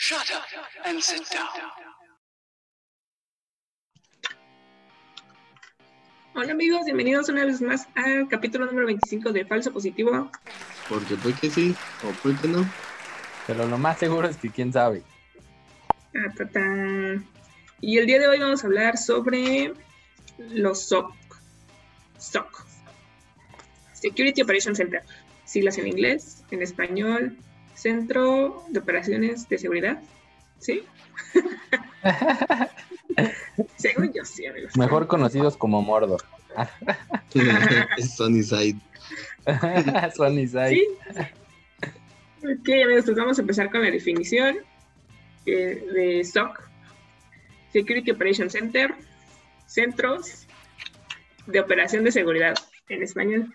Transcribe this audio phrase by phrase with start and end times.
[0.00, 0.44] Shut up
[0.84, 1.48] and sit down.
[6.36, 10.30] Hola amigos, bienvenidos una vez más al capítulo número 25 de Falso Positivo.
[10.88, 11.74] Porque puede que sí,
[12.04, 12.64] o puede que no.
[13.48, 15.02] Pero lo más seguro es que quién sabe.
[16.14, 17.20] Ah, ta, ta.
[17.80, 19.72] Y el día de hoy vamos a hablar sobre
[20.38, 21.12] los SOC.
[22.18, 22.66] SOC.
[23.94, 25.02] Security Operations Center.
[25.44, 27.36] Siglas en inglés, en español,
[27.78, 30.02] Centro de Operaciones de Seguridad.
[30.58, 30.82] ¿Sí?
[33.76, 34.76] Según yo, sí, amigos.
[34.76, 36.24] Mejor conocidos como Mordor.
[38.16, 38.80] Sunny Side.
[40.16, 40.70] Sunnyside.
[40.70, 40.84] Sí.
[42.42, 44.56] Ok, amigos, pues vamos a empezar con la definición
[45.46, 46.68] eh, de SOC.
[47.72, 48.92] Security Operations Center.
[49.66, 50.48] Centros
[51.46, 52.56] de Operación de Seguridad
[52.88, 53.54] en español.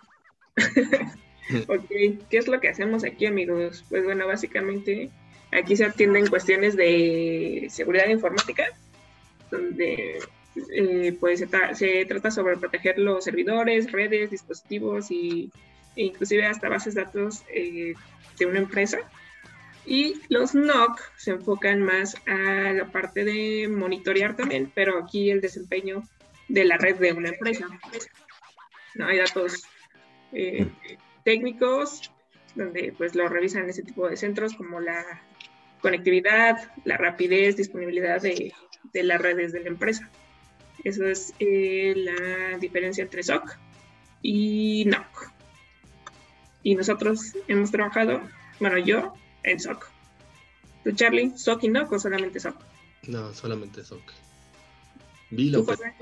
[1.67, 3.83] ok, ¿qué es lo que hacemos aquí, amigos?
[3.89, 5.09] Pues bueno, básicamente
[5.52, 8.66] aquí se atienden cuestiones de seguridad informática,
[9.52, 10.19] donde
[10.73, 15.52] eh, pues se, tra- se trata sobre proteger los servidores, redes, dispositivos y,
[15.95, 17.94] e inclusive hasta bases de datos eh,
[18.39, 18.99] de una empresa.
[19.86, 25.41] Y los NOC se enfocan más a la parte de monitorear también, pero aquí el
[25.41, 26.03] desempeño
[26.47, 27.67] de la red de una empresa.
[28.95, 29.66] No hay datos
[30.31, 30.67] eh,
[31.23, 32.11] técnicos
[32.55, 35.03] donde pues lo revisan ese tipo de centros como la
[35.81, 38.53] conectividad, la rapidez, disponibilidad de,
[38.93, 40.09] de las redes de la empresa.
[40.83, 43.57] Eso es eh, la diferencia entre SOC
[44.21, 45.31] y NOC.
[46.63, 48.21] Y nosotros hemos trabajado,
[48.59, 49.89] bueno, yo en SOC.
[50.83, 52.55] ¿Tú, Charlie, SOC y NOC o solamente SOC?
[53.08, 54.02] No, solamente SOC.
[55.31, 55.75] Vi lo ¿Tú, que.
[55.75, 55.93] José?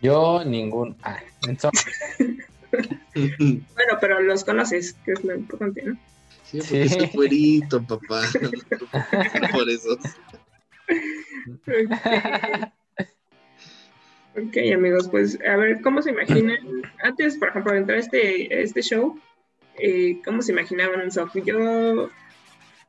[0.00, 0.96] Yo ningún.
[1.02, 1.70] Ah, en so-
[3.14, 5.98] Bueno, pero los conoces, que es lo importante, ¿no?
[6.44, 6.94] Sí, porque Sí.
[6.94, 8.22] soy cuerito, papá.
[9.52, 9.98] Por eso.
[14.36, 16.58] Ok, amigos, pues a ver, ¿cómo se imaginan?
[17.02, 19.18] Antes, por ejemplo, de entrar a este, a este show,
[19.78, 21.44] eh, ¿cómo se imaginaban un SOC?
[21.44, 22.10] Yo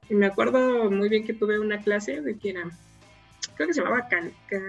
[0.10, 2.70] me acuerdo muy bien que tuve una clase de que era,
[3.56, 4.60] creo que se llamaba cal- ca-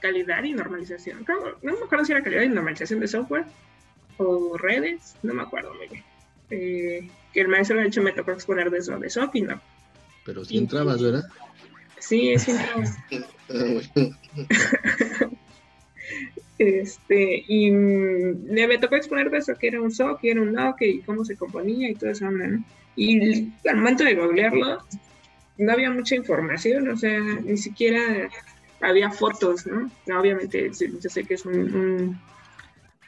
[0.00, 1.24] calidad y normalización.
[1.24, 3.46] Creo- no me acuerdo si era calidad y normalización de software
[4.18, 6.04] o redes, no me acuerdo muy bien.
[6.50, 9.60] Eh, que el maestro, de hecho, me tocó exponer de eso, de no.
[10.24, 11.24] Pero si entrabas, ¿verdad?
[11.98, 12.34] Sí.
[12.48, 12.84] Ah,
[13.48, 14.16] bueno.
[16.58, 20.40] Este, y mm, me, me tocó exponer de eso, que era un SOC, que era
[20.40, 22.64] un NOC, y cómo se componía y todo eso, ¿no?
[22.96, 24.82] Y al momento de googlearlo,
[25.58, 28.30] no había mucha información, o sea, ni siquiera
[28.80, 29.90] había fotos, ¿no?
[30.18, 32.20] Obviamente, sí, yo sé que es un, un,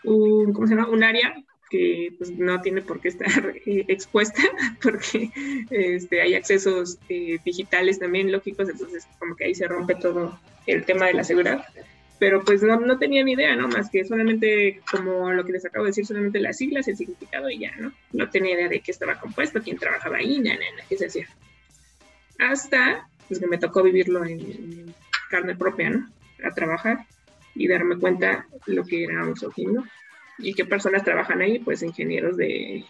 [0.05, 0.89] un- ¿cómo se llama?
[0.89, 1.35] Un área
[1.71, 3.29] que pues, no tiene por qué estar
[3.67, 4.43] eh, expuesta,
[4.83, 5.31] porque
[5.71, 10.85] este, hay accesos eh, digitales también lógicos, entonces como que ahí se rompe todo el
[10.85, 11.65] tema de la seguridad
[12.19, 13.69] pero pues no, no tenía ni idea, ¿no?
[13.69, 17.49] Más que solamente, como lo que les acabo de decir, solamente las siglas, el significado
[17.49, 17.93] y ya, ¿no?
[18.13, 21.29] No tenía idea de qué estaba compuesto, quién trabajaba ahí, nada, nada, qué se hacía.
[22.39, 24.95] Hasta, pues que me tocó vivirlo en, en
[25.31, 26.09] carne propia, ¿no?
[26.45, 27.07] A trabajar
[27.59, 29.35] y darme cuenta lo que era un
[29.75, 29.85] ¿no?
[30.39, 32.85] Y qué personas trabajan ahí, pues ingenieros de,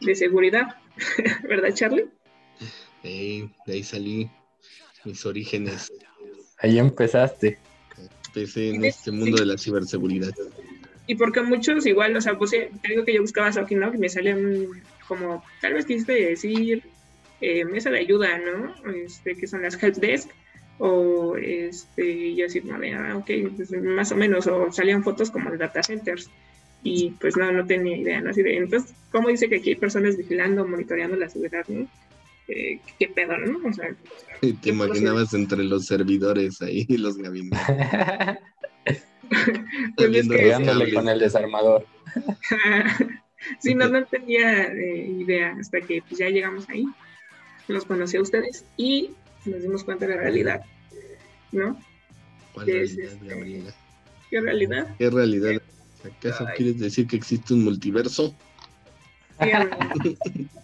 [0.00, 0.76] de seguridad,
[1.48, 2.08] ¿verdad, Charlie?
[3.02, 4.28] De ahí salí
[5.04, 5.92] mis orígenes.
[6.58, 7.58] Ahí empezaste.
[8.26, 10.32] Empecé en este mundo de la ciberseguridad.
[11.06, 13.92] Y porque muchos igual, o sea, puse, te digo que yo buscaba Socky, ¿no?
[13.92, 14.68] Y me salían
[15.06, 16.82] como, tal vez quisiste decir,
[17.40, 18.92] eh, mesa de ayuda, ¿no?
[18.92, 20.30] Este, que son las help desk,
[20.84, 25.30] o este, yo así, como de, ah, ok, pues, más o menos, o salían fotos
[25.30, 26.28] como de data centers,
[26.82, 28.30] y pues no, no tenía idea, ¿no?
[28.30, 31.86] Así de, entonces, ¿cómo dice que aquí hay personas vigilando, monitoreando la seguridad, ¿no?
[32.48, 33.60] Eh, ¿Qué pedo, no?
[33.68, 33.94] O sea,
[34.40, 37.60] Te imaginabas entre los servidores ahí, los gabinetes.
[39.96, 41.86] pues que- con el desarmador.
[43.60, 46.86] sí, no, no tenía eh, idea hasta que pues, ya llegamos ahí.
[47.68, 49.12] Los conocí a ustedes y
[49.44, 50.64] nos dimos cuenta de la realidad,
[51.52, 51.80] ¿no?
[52.54, 53.26] ¿Cuál ¿Qué es realidad, este?
[53.34, 53.74] Gabriela?
[54.30, 54.96] ¿Qué realidad?
[54.98, 55.62] ¿Qué realidad?
[56.04, 58.34] ¿Acaso quieres decir que existe un multiverso?
[59.40, 60.18] Sí.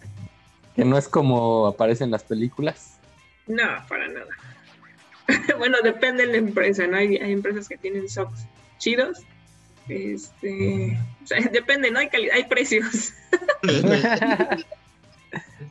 [0.75, 2.99] Que no es como aparece en las películas.
[3.47, 4.29] no, para nada.
[5.57, 6.95] bueno, depende de la empresa, ¿no?
[6.95, 8.45] Hay, hay empresas que tienen SOCs
[8.77, 9.19] chidos.
[9.89, 11.99] Este, o sea, depende, ¿no?
[11.99, 13.13] Hay, hay precios,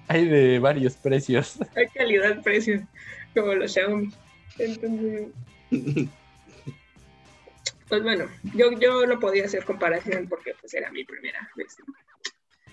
[0.08, 1.58] Hay de varios precios.
[1.76, 2.86] hay calidad, precio,
[3.34, 4.10] como los Xiaomi.
[4.58, 5.28] Entonces,
[7.88, 11.76] pues bueno, yo, yo no podía hacer comparación porque pues era mi primera vez.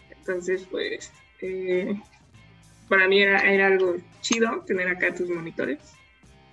[0.10, 1.12] Entonces, pues,
[1.42, 1.94] eh,
[2.90, 5.80] para mí era, era algo chido tener acá tus monitores,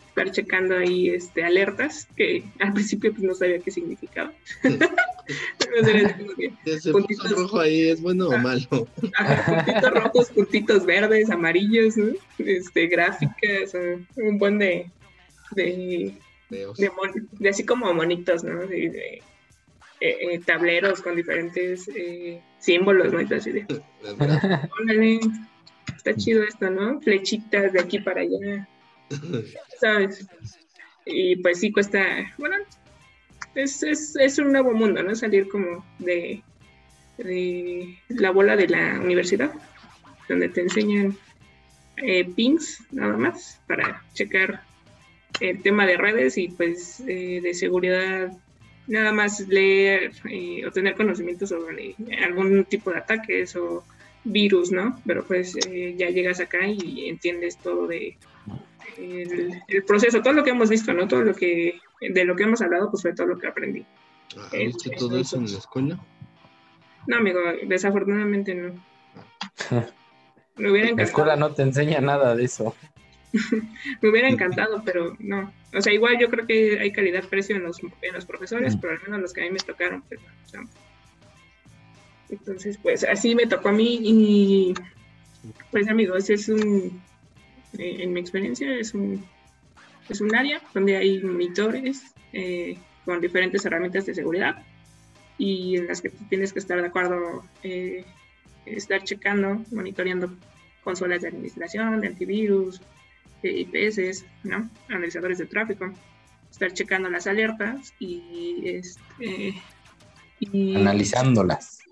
[0.09, 4.33] estar checando ahí este, alertas, que al principio pues, no sabía qué significaba.
[6.65, 7.27] Ese Puntitos.
[7.27, 8.39] punto rojo ahí es bueno o Ah.
[8.39, 8.89] malo.
[9.17, 12.13] Ajá, puntitos rojos, puntitos verdes, amarillos, ¿no?
[12.39, 14.91] este, gráficas, o un buen de,
[15.53, 16.15] de,
[16.51, 18.67] de, así como monitos, ¿no?
[18.67, 19.23] De, de,
[20.01, 23.21] eh, eh, tableros con diferentes eh, símbolos, ¿no?
[23.21, 23.61] Y todo así de,
[24.03, 24.69] Es verdad.
[24.83, 25.21] órale,
[25.97, 27.01] está chido esto, ¿no?
[27.01, 28.69] Flechitas de aquí para allá,
[29.81, 30.27] ¿sabes?
[31.07, 32.57] Y pues sí cuesta, bueno,
[33.55, 35.15] es, es, es un nuevo mundo, ¿no?
[35.15, 36.43] Salir como de,
[37.19, 39.53] de la bola de la universidad,
[40.29, 41.17] donde te enseñan
[41.97, 44.63] eh, pings nada más para checar
[45.41, 48.33] el tema de redes y pues eh, de seguridad,
[48.87, 51.95] nada más leer eh, o tener conocimientos sobre
[52.25, 53.85] algún tipo de ataques o
[54.25, 55.01] virus, ¿no?
[55.07, 58.17] Pero pues eh, ya llegas acá y entiendes todo de
[58.99, 61.09] el, el proceso, todo lo que hemos visto, ¿no?
[61.09, 63.85] Todo lo que, de lo que hemos hablado, pues fue todo lo que aprendí.
[64.37, 65.99] Ah, Eh, ¿Viste todo eso en la escuela?
[67.07, 68.73] No, amigo, desafortunadamente no.
[70.57, 72.75] Me hubiera La escuela no te enseña nada de eso.
[74.03, 75.53] Me hubiera encantado, pero no.
[75.75, 78.81] O sea, igual yo creo que hay calidad-precio en los, en los profesores, Mm.
[78.81, 80.21] pero al menos los que a mí me tocaron, pues
[80.53, 80.69] no.
[82.29, 84.75] Entonces, pues así me tocó a mí y
[85.71, 87.01] pues amigos, es un,
[87.79, 89.25] eh, en mi experiencia, es un,
[90.09, 92.03] es un área donde hay monitores
[92.33, 94.63] eh, con diferentes herramientas de seguridad
[95.39, 98.05] y en las que tienes que estar de acuerdo, eh,
[98.67, 100.37] estar checando, monitoreando
[100.85, 102.81] consolas de administración, de antivirus,
[103.43, 104.71] de IPS, ¿no?
[104.89, 105.93] analizadores de tráfico,
[106.51, 109.55] estar checando las alertas y, este,
[110.39, 111.83] y Analizándolas.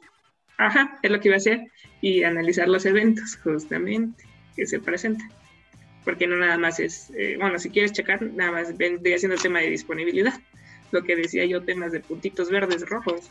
[0.61, 1.61] Ajá, es lo que iba a hacer.
[2.03, 4.25] Y analizar los eventos, justamente,
[4.55, 5.31] que se presentan.
[6.05, 9.43] Porque no nada más es, eh, bueno, si quieres checar, nada más vendría siendo el
[9.43, 10.35] tema de disponibilidad.
[10.93, 13.31] Lo que decía yo, temas de puntitos verdes, rojos.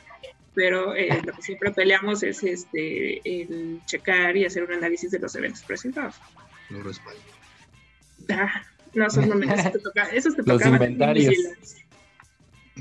[0.54, 5.20] Pero eh, lo que siempre peleamos es este el checar y hacer un análisis de
[5.20, 6.16] los eventos presentados.
[6.70, 7.22] No respaldo.
[8.30, 8.64] Ah,
[8.94, 11.36] no, esos no me, eso te toca, esos te Los inventarios.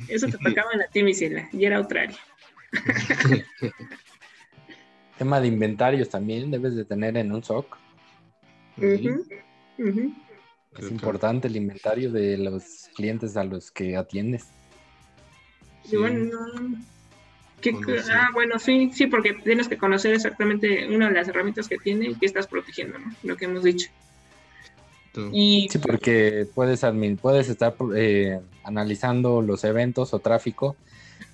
[0.08, 2.18] Eso te tocaban a ti, Misela, y era otra área.
[5.18, 7.76] Tema de inventarios también debes de tener en un SOC.
[8.78, 9.10] Sí,
[9.78, 9.84] Es
[10.74, 14.46] creo que- importante el inventario de los clientes a los que atiendes.
[15.90, 16.76] Y bueno, no-
[17.60, 18.04] ¿qué- Conocer.
[18.14, 22.08] ah, bueno, sí, sí, porque tienes que conocer exactamente una de las herramientas que tiene
[22.10, 23.10] y que estás protegiendo, ¿no?
[23.22, 23.88] Lo que hemos dicho.
[25.32, 30.76] Y Sí, porque puedes, admin- puedes estar eh, analizando los eventos o tráfico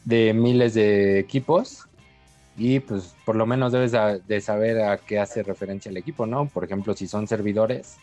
[0.07, 1.87] de miles de equipos
[2.57, 6.25] y pues por lo menos debes a- de saber a qué hace referencia el equipo,
[6.25, 6.47] ¿no?
[6.47, 7.97] Por ejemplo, si son servidores,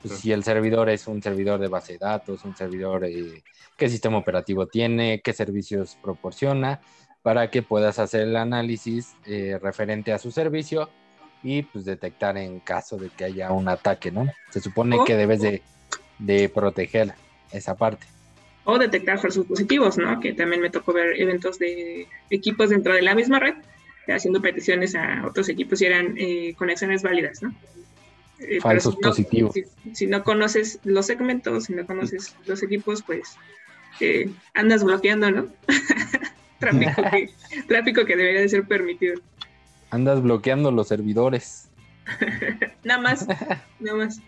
[0.00, 0.20] pues Claro.
[0.22, 3.42] si el servidor es un servidor de base de datos, un servidor, eh,
[3.76, 6.80] qué sistema operativo tiene, qué servicios proporciona,
[7.22, 10.88] para que puedas hacer el análisis eh, referente a su servicio
[11.42, 14.26] y pues detectar en caso de que haya un ataque, ¿no?
[14.50, 15.62] Se supone O- que debes de,
[16.18, 17.12] de proteger
[17.52, 18.06] esa parte.
[18.64, 20.20] o detectar falsos positivos, ¿no?
[20.20, 23.54] Que también me tocó ver eventos de equipos dentro de la misma red
[24.08, 27.54] haciendo peticiones a otros equipos y eran eh, conexiones válidas, ¿no?
[28.40, 29.52] Eh, Falsos si no- positivos.
[29.54, 29.64] Si,
[29.94, 33.36] si no conoces los segmentos, si no conoces los equipos, pues
[34.00, 35.48] eh, andas bloqueando, ¿no?
[36.58, 37.30] tráfico, que,
[37.68, 39.20] tráfico que debería de ser permitido.
[39.90, 41.68] Andas bloqueando los servidores.
[42.84, 43.26] Nada más,
[43.80, 44.20] nada más.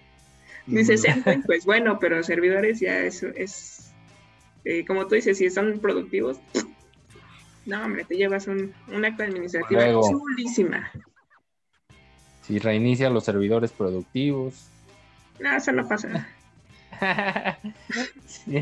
[0.67, 3.93] Dices, endpoint, pues bueno, pero servidores ya eso es,
[4.65, 6.39] eh, como tú dices, si son productivos,
[7.67, 10.11] no, hombre, te llevas un, un acta administrativa Luego.
[10.11, 10.91] chulísima.
[12.51, 14.67] Si reinicia los servidores productivos.
[15.39, 16.29] No, eso no pasa.
[18.27, 18.61] Sí.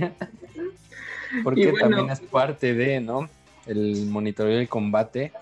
[1.42, 1.88] Porque bueno.
[1.88, 3.28] también es parte de, ¿no?
[3.66, 5.32] El monitoreo del combate,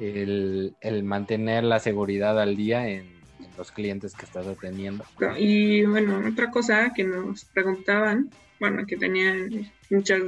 [0.00, 3.02] el, el mantener la seguridad al día en,
[3.40, 5.04] en los clientes que estás atendiendo.
[5.38, 8.28] Y bueno, otra cosa que nos preguntaban,
[8.60, 10.20] bueno, que tenían muchas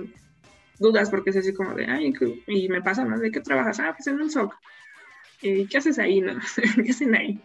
[0.79, 3.19] dudas porque es así como de, ay, ¿qué- y me pasa, ¿no?
[3.19, 3.81] ¿De qué trabajas?
[3.81, 4.55] Ah, pues en un SOC.
[5.43, 6.35] ¿Y qué haces ahí, no?
[6.85, 7.41] ¿Qué hacen ahí?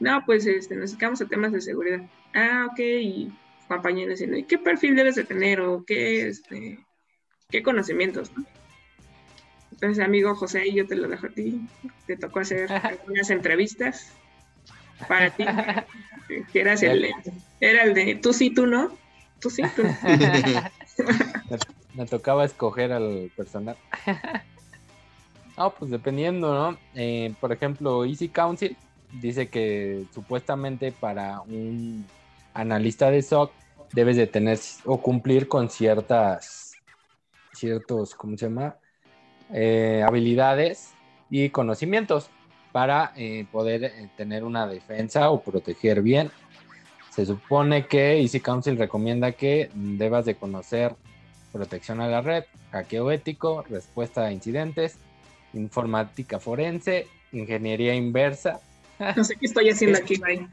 [0.00, 2.00] No, pues este, nos dedicamos a temas de seguridad.
[2.34, 3.32] Ah, ok, y
[3.68, 5.60] compañeros diciendo, ¿y qué perfil debes de tener?
[5.60, 6.78] ¿O qué, este,
[7.50, 8.44] qué conocimientos, no?
[9.72, 11.60] Entonces, amigo José, yo te lo dejo a ti.
[12.06, 14.12] Te tocó hacer algunas entrevistas
[15.06, 15.44] para ti,
[16.52, 17.10] que eras el,
[17.60, 18.96] era el de tú sí, tú no.
[19.38, 19.96] Tú sí, tú no.
[20.02, 20.70] me,
[21.94, 23.76] me tocaba escoger al personal.
[25.56, 26.78] No, pues dependiendo, ¿no?
[26.94, 28.76] Eh, por ejemplo, Easy Council
[29.12, 32.06] dice que supuestamente para un
[32.54, 33.52] analista de SOC
[33.92, 36.72] debes de tener o cumplir con ciertas,
[37.52, 38.76] ciertos, ¿cómo se llama?
[39.52, 40.92] Eh, habilidades
[41.28, 42.30] y conocimientos
[42.72, 46.30] para eh, poder eh, tener una defensa o proteger bien.
[47.10, 50.94] Se supone que Easy Council recomienda que debas de conocer
[51.52, 54.98] protección a la red, hackeo ético, respuesta a incidentes,
[55.52, 58.60] informática forense, ingeniería inversa.
[59.16, 60.48] No sé qué estoy haciendo aquí, Mike.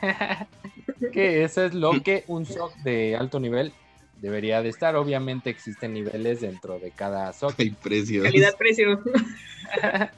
[1.12, 3.72] que eso es lo que un SOC de alto nivel
[4.20, 4.96] debería de estar.
[4.96, 7.54] Obviamente existen niveles dentro de cada SOC.
[7.58, 8.24] Hay precios.
[8.24, 9.00] Calidad-precio.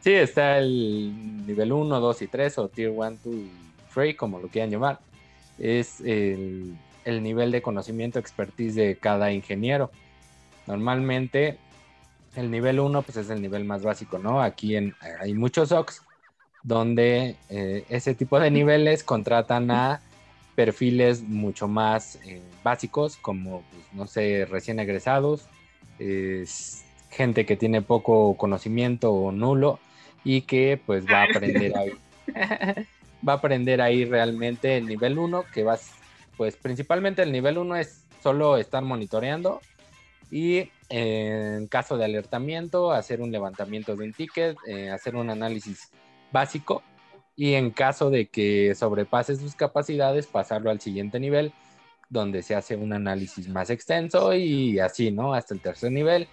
[0.00, 3.50] sí, está el nivel 1, 2 y 3 o Tier 1, 2 y
[3.94, 5.00] 3, como lo quieran llamar.
[5.58, 9.90] Es el, el nivel de conocimiento, expertise de cada ingeniero.
[10.66, 11.56] Normalmente
[12.36, 14.42] el nivel 1 pues es el nivel más básico, ¿no?
[14.42, 16.02] Aquí en, hay muchos SOCs
[16.68, 20.02] donde eh, ese tipo de niveles contratan a
[20.54, 25.48] perfiles mucho más eh, básicos, como, pues, no sé, recién egresados,
[27.10, 29.80] gente que tiene poco conocimiento o nulo
[30.22, 31.92] y que pues va a aprender ahí.
[33.26, 35.76] va a aprender ahí realmente el nivel 1, que va,
[36.36, 39.60] pues principalmente el nivel 1 es solo estar monitoreando
[40.30, 45.90] y en caso de alertamiento, hacer un levantamiento de un ticket, eh, hacer un análisis
[46.32, 46.82] básico
[47.36, 51.52] y en caso de que sobrepase sus capacidades, pasarlo al siguiente nivel,
[52.10, 55.34] donde se hace un análisis más extenso y así, ¿no?
[55.34, 56.26] Hasta el tercer nivel.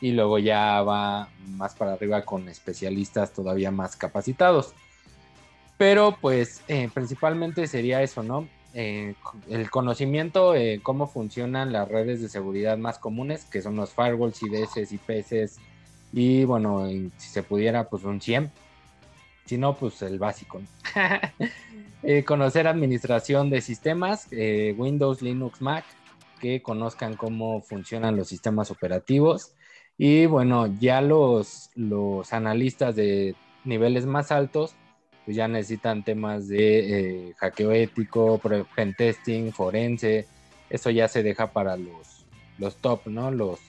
[0.00, 4.72] Y luego ya va más para arriba con especialistas todavía más capacitados.
[5.78, 8.46] Pero pues eh, principalmente sería eso, ¿no?
[8.72, 9.14] Eh,
[9.50, 14.40] el conocimiento de cómo funcionan las redes de seguridad más comunes, que son los firewalls,
[14.42, 15.58] IDS, IPS,
[16.12, 18.50] y bueno, si se pudiera, pues un 100
[19.44, 20.60] si no, pues el básico.
[22.04, 25.84] Eh, conocer administración de sistemas, eh, Windows, Linux, Mac,
[26.40, 29.54] que conozcan cómo funcionan los sistemas operativos.
[29.96, 34.74] Y bueno, ya los, los analistas de niveles más altos,
[35.24, 38.40] pues ya necesitan temas de eh, hackeo ético,
[38.74, 40.26] pentesting, forense.
[40.70, 42.26] Eso ya se deja para los,
[42.58, 43.30] los top, ¿no?
[43.30, 43.60] Los,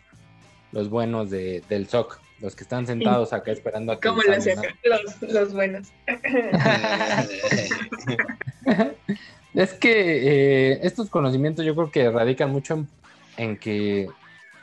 [0.72, 4.46] los buenos de, del SOC los que están sentados acá esperando a que Como los,
[4.84, 5.88] los, los, buenos.
[9.54, 12.86] es que eh, estos conocimientos yo creo que radican mucho
[13.38, 14.10] en, que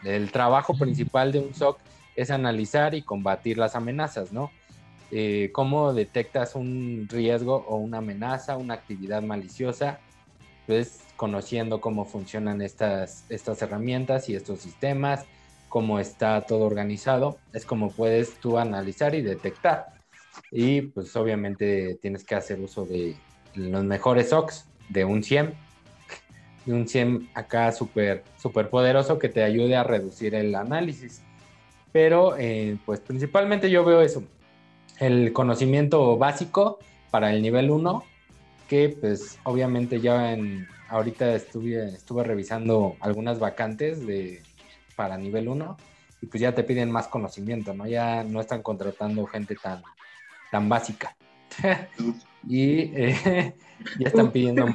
[0.04, 1.78] el trabajo principal de un SOC
[2.16, 4.50] es analizar y combatir las amenazas, ¿no?
[5.10, 10.00] Eh, cómo detectas un riesgo o una amenaza, una actividad maliciosa,
[10.66, 15.24] pues conociendo cómo funcionan estas, estas herramientas y estos sistemas,
[15.70, 19.94] cómo está todo organizado, es como puedes tú analizar y detectar.
[20.50, 23.16] Y pues obviamente tienes que hacer uso de
[23.54, 25.54] los mejores OX, de un 100,
[26.66, 31.22] de un 100 acá súper super poderoso que te ayude a reducir el análisis.
[31.92, 34.24] Pero eh, pues principalmente yo veo eso,
[34.98, 36.78] el conocimiento básico
[37.10, 38.04] para el nivel 1,
[38.68, 44.42] que pues obviamente ya en, ahorita estuve, estuve revisando algunas vacantes de
[45.00, 45.76] para nivel 1
[46.20, 47.86] y pues ya te piden más conocimiento, ¿no?
[47.86, 49.82] Ya no están contratando gente tan,
[50.50, 51.16] tan básica.
[52.46, 53.54] y eh,
[53.98, 54.66] ya están pidiendo...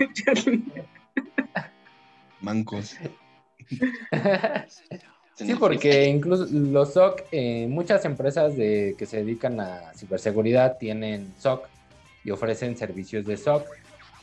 [2.42, 2.96] Mancos.
[5.36, 11.36] sí, porque incluso los SOC, eh, muchas empresas de, que se dedican a ciberseguridad tienen
[11.38, 11.68] SOC
[12.24, 13.64] y ofrecen servicios de SOC,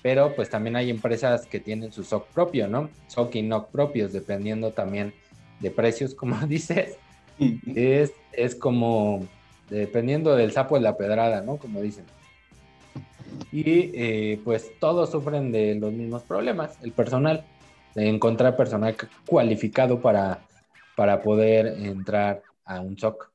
[0.03, 2.91] pero pues también hay empresas que tienen su SOC propio, ¿no?
[3.07, 5.15] SOC y NOC propios, dependiendo también
[5.63, 6.99] de precios, como dices,
[7.75, 9.27] es, es como
[9.71, 11.57] dependiendo del sapo de la pedrada, ¿no?
[11.57, 12.05] Como dicen.
[13.51, 17.45] Y eh, pues todos sufren de los mismos problemas, el personal,
[17.95, 18.95] de encontrar personal
[19.27, 20.41] cualificado para,
[20.97, 23.31] para poder entrar a un SOC.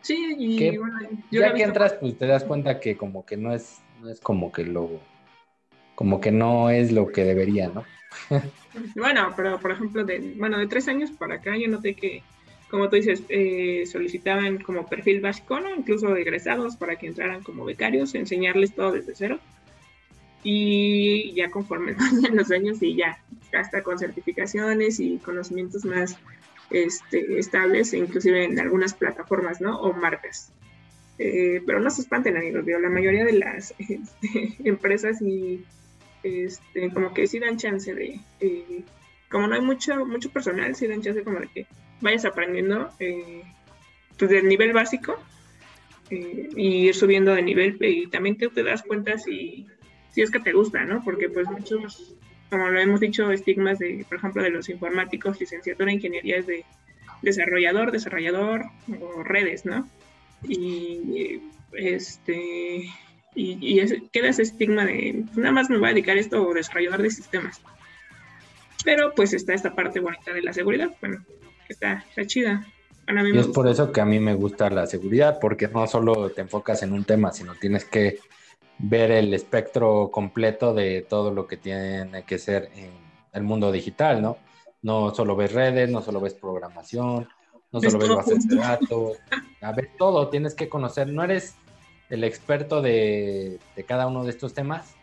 [0.00, 0.98] Sí, y bueno,
[1.30, 4.52] ya que entras, pues te das cuenta que como que no es, no es como
[4.52, 4.88] que lo,
[5.94, 7.84] como que no es lo que debería, ¿no?
[8.94, 12.22] bueno, pero por ejemplo, de, bueno, de tres años para acá yo noté que,
[12.70, 15.74] como tú dices, eh, solicitaban como perfil básico, ¿no?
[15.74, 19.38] Incluso egresados para que entraran como becarios, enseñarles todo desde cero.
[20.42, 26.16] Y ya conforme pasan los años y ya, hasta con certificaciones y conocimientos más
[26.70, 29.80] este, estables, inclusive en algunas plataformas, ¿no?
[29.80, 30.52] O marcas.
[31.18, 35.64] Eh, pero no se espanten, amigos, la mayoría de las este, empresas y
[36.26, 38.82] este, como que sí dan chance de, eh,
[39.30, 41.66] como no hay mucho, mucho personal, sí dan chance como de que
[42.00, 43.42] vayas aprendiendo eh,
[44.18, 45.16] pues nivel básico
[46.10, 49.66] eh, y ir subiendo de nivel y también te, te das cuenta si,
[50.12, 51.02] si es que te gusta, ¿no?
[51.04, 52.14] Porque pues muchos,
[52.50, 56.46] como lo hemos dicho, estigmas de, por ejemplo, de los informáticos, licenciatura en ingeniería es
[56.46, 56.64] de
[57.22, 58.62] desarrollador, desarrollador
[59.00, 59.88] o redes, ¿no?
[60.48, 61.40] Y
[61.72, 62.90] este
[63.36, 63.80] y,
[64.12, 67.02] queda ese estigma de pues, nada más me voy a dedicar a esto o desarrollador
[67.02, 67.60] de sistemas.
[68.84, 71.24] Pero pues está esta parte bonita de la seguridad, bueno,
[71.68, 72.66] está, está chida.
[73.08, 76.40] y es por eso que a mí me gusta la seguridad, porque no solo te
[76.40, 78.20] enfocas en un tema, sino tienes que
[78.78, 82.90] ver el espectro completo de todo lo que tiene que ser en
[83.32, 84.38] el mundo digital, ¿no?
[84.82, 87.28] No solo ves redes, no solo ves programación,
[87.72, 89.18] no solo ves bases de datos,
[89.60, 91.56] a ver todo, tienes que conocer, no eres
[92.10, 94.94] el experto de, cada uno de estos temas,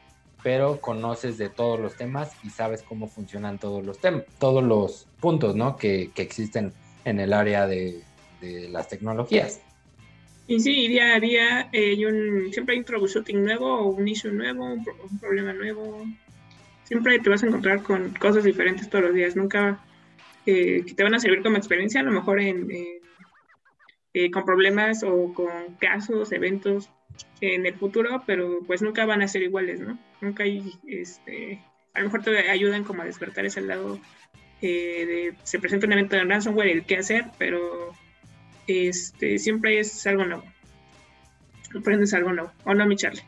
[0.42, 5.08] pero conoces de todos los temas y sabes cómo funcionan todos los temas, todos los
[5.20, 5.78] puntos, ¿no?
[5.78, 6.74] Que, existen
[7.06, 8.02] en el área de,
[8.42, 9.62] las tecnologías.
[10.48, 11.96] Y sí, día a día eh,
[12.52, 16.06] siempre hay un troubleshooting nuevo, un issue nuevo, un, problema nuevo.
[16.84, 19.38] Siempre te vas a encontrar con cosas diferentes todos los días.
[19.38, 19.80] Nunca
[20.46, 22.68] eh, que te van a servir como experiencia, a lo mejor en
[24.14, 26.90] eh, con problemas o con casos, eventos
[27.42, 29.98] en el futuro, pero pues nunca van a ser iguales, ¿no?
[30.22, 31.62] Nunca hay, este,
[31.94, 34.00] a lo mejor te ayudan como a despertar ese lado
[34.62, 37.94] eh, de, se presenta un evento de ransomware, el qué hacer, pero
[38.68, 40.44] este, siempre es algo nuevo.
[41.78, 43.24] Aprendes algo nuevo, ¿o no, mi Charlie?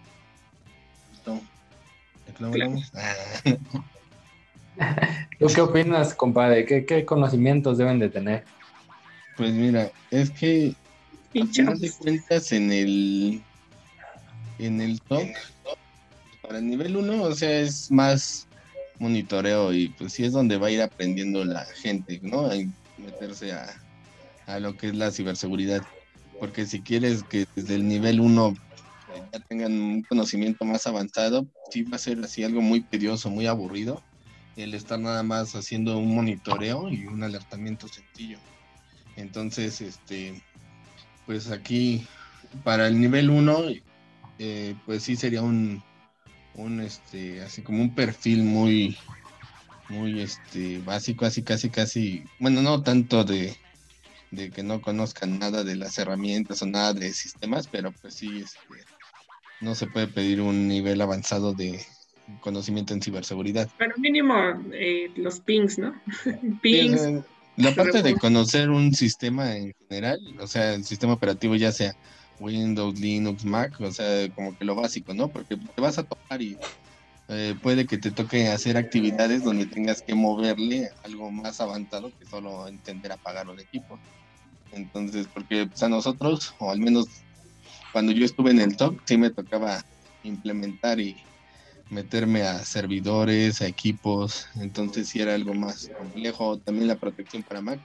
[1.25, 1.42] No.
[5.39, 6.65] ¿Tú qué opinas, compadre?
[6.65, 8.44] ¿Qué, ¿Qué conocimientos deben de tener?
[9.36, 10.74] Pues mira, es que
[11.42, 13.44] a final de cuentas en el
[14.60, 15.27] en el TOC
[16.42, 18.48] para el nivel 1, o sea, es más
[19.00, 22.46] monitoreo y pues sí es donde va a ir aprendiendo la gente, ¿no?
[22.46, 22.54] A
[22.98, 23.82] meterse a,
[24.46, 25.84] a lo que es la ciberseguridad.
[26.39, 28.54] Porque si quieres que desde el nivel 1
[29.08, 33.48] ya tengan un conocimiento más avanzado, sí va a ser así algo muy tedioso, muy
[33.48, 34.01] aburrido,
[34.56, 38.39] el estar nada más haciendo un monitoreo y un alertamiento sencillo.
[39.15, 40.41] Entonces, este,
[41.25, 42.06] pues aquí
[42.63, 43.63] para el nivel 1,
[44.39, 45.84] eh, pues sí sería un,
[46.56, 48.97] un, este, así como un perfil muy,
[49.89, 53.56] muy, este, básico, así casi, casi, bueno, no tanto de,
[54.32, 58.41] de que no conozcan nada de las herramientas o nada de sistemas, pero pues sí,
[58.43, 58.86] este,
[59.62, 61.80] no se puede pedir un nivel avanzado de
[62.41, 63.69] conocimiento en ciberseguridad.
[63.78, 64.36] Pero mínimo
[64.73, 65.93] eh, los pings, ¿no?
[66.62, 67.25] pings.
[67.58, 71.96] La parte de conocer un sistema en general, o sea, el sistema operativo ya sea
[72.39, 75.30] Windows, Linux, Mac, o sea, como que lo básico, ¿no?
[75.30, 76.58] Porque te vas a tocar y
[77.30, 82.26] eh, puede que te toque hacer actividades donde tengas que moverle algo más avanzado que
[82.26, 83.98] solo entender apagar un equipo.
[84.74, 87.08] Entonces, porque pues, a nosotros, o al menos
[87.94, 89.82] cuando yo estuve en el top, sí me tocaba
[90.24, 91.15] implementar y
[91.89, 97.62] meterme a servidores, a equipos, entonces si era algo más complejo, también la protección para
[97.62, 97.80] Mac,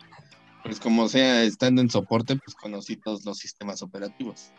[0.63, 4.51] pues como sea, estando en soporte, pues conocí todos los sistemas operativos.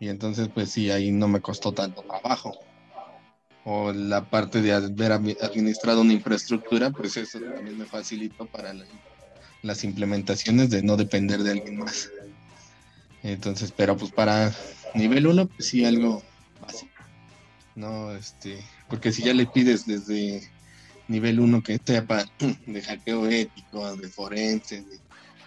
[0.00, 2.56] Y entonces pues sí, ahí no me costó tanto trabajo.
[3.64, 8.74] O la parte de haber administrado una infraestructura, pues eso también me facilitó para
[9.62, 12.10] las implementaciones de no depender de alguien más.
[13.22, 14.52] Entonces, pero pues para
[14.92, 16.22] nivel 1, pues sí, algo.
[17.74, 20.48] No, este, porque si ya le pides desde
[21.08, 22.24] nivel 1 que sepa
[22.66, 25.00] de hackeo ético, de forense, de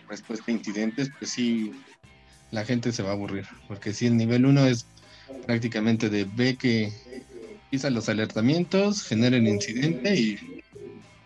[0.10, 1.72] respuesta a incidentes, pues sí,
[2.52, 3.46] la gente se va a aburrir.
[3.68, 4.86] Porque si el nivel 1 es
[5.46, 6.92] prácticamente de ve que
[7.72, 10.62] pisa los alertamientos, genera el incidente y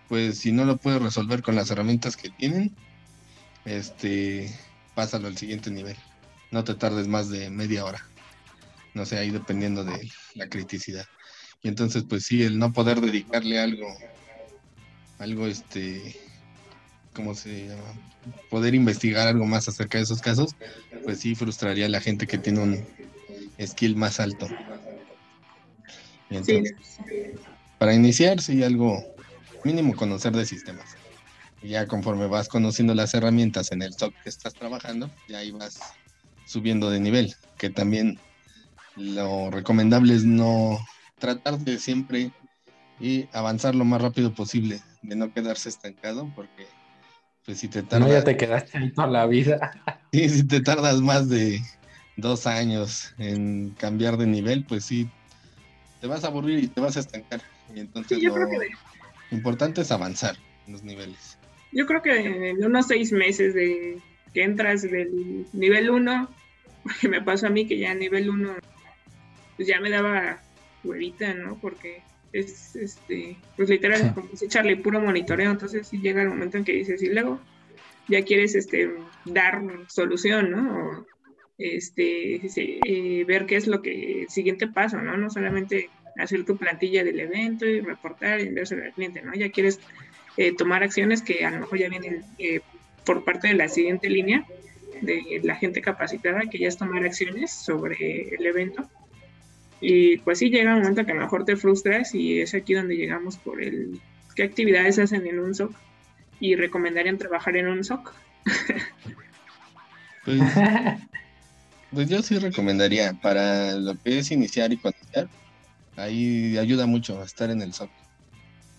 [0.07, 2.75] pues si no lo puedes resolver con las herramientas que tienen,
[3.65, 4.53] este,
[4.93, 5.95] pásalo al siguiente nivel.
[6.51, 8.10] No te tardes más de media hora
[8.93, 11.05] no sé, ahí dependiendo de la criticidad.
[11.63, 13.87] Y entonces, pues sí, el no poder dedicarle algo,
[15.19, 16.15] algo, este,
[17.13, 17.93] ¿cómo se llama?
[18.49, 20.55] Poder investigar algo más acerca de esos casos,
[21.03, 22.87] pues sí frustraría a la gente que tiene un
[23.59, 24.47] skill más alto.
[26.29, 26.73] Y entonces,
[27.77, 29.03] para iniciar, sí, algo
[29.63, 30.89] mínimo conocer de sistemas.
[31.61, 35.51] Y ya conforme vas conociendo las herramientas en el SOC que estás trabajando, ya ahí
[35.51, 35.77] vas
[36.47, 38.19] subiendo de nivel, que también
[38.95, 40.79] lo recomendable es no
[41.19, 42.31] tratar de siempre
[42.99, 46.67] y avanzar lo más rápido posible, de no quedarse estancado, porque
[47.45, 48.07] pues si te tardas...
[48.07, 49.71] No, ya te quedaste en toda la vida.
[50.13, 51.61] Sí, si te tardas más de
[52.17, 55.09] dos años en cambiar de nivel, pues sí,
[56.01, 57.41] te vas a aburrir y te vas a estancar.
[57.73, 58.35] Y entonces lo
[59.31, 60.35] importante es avanzar
[60.67, 61.37] en los niveles.
[61.71, 64.01] Yo creo que en unos seis meses de
[64.33, 66.29] que entras del nivel 1
[66.83, 68.55] Porque me pasó a mí que ya nivel 1
[69.61, 70.41] pues ya me daba
[70.83, 71.55] huevita, ¿no?
[71.61, 72.01] Porque
[72.33, 76.63] es, este, pues literal, como si echarle puro monitoreo, entonces sí llega el momento en
[76.63, 77.39] que dices, y luego
[78.07, 78.89] ya quieres este,
[79.23, 80.79] dar solución, ¿no?
[80.79, 81.05] O,
[81.59, 85.15] este, eh, ver qué es lo que, el siguiente paso, ¿no?
[85.15, 89.35] No solamente hacer tu plantilla del evento y reportar y enviárselo al cliente, ¿no?
[89.35, 89.79] Ya quieres
[90.37, 92.61] eh, tomar acciones que a lo mejor ya vienen eh,
[93.05, 94.43] por parte de la siguiente línea
[95.01, 98.89] de la gente capacitada, que ya es tomar acciones sobre el evento
[99.81, 102.75] y pues sí llega un momento que a lo mejor te frustras y es aquí
[102.75, 103.99] donde llegamos por el
[104.35, 105.73] qué actividades hacen en un SOC
[106.39, 108.13] y recomendarían trabajar en un SOC.
[110.25, 110.41] pues,
[111.91, 115.27] pues, yo sí recomendaría para lo que es iniciar y conocer,
[115.97, 117.89] ahí ayuda mucho estar en el SOC,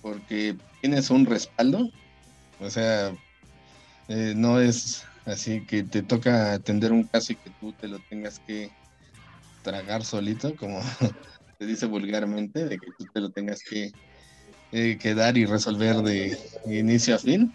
[0.02, 1.90] porque tienes un respaldo,
[2.60, 3.12] o sea,
[4.08, 7.98] eh, no es así que te toca atender un caso y que tú te lo
[8.00, 8.70] tengas que
[9.62, 10.80] tragar solito, como
[11.58, 13.92] se dice vulgarmente, de que tú te lo tengas que
[14.72, 17.52] eh, quedar y resolver de inicio a fin.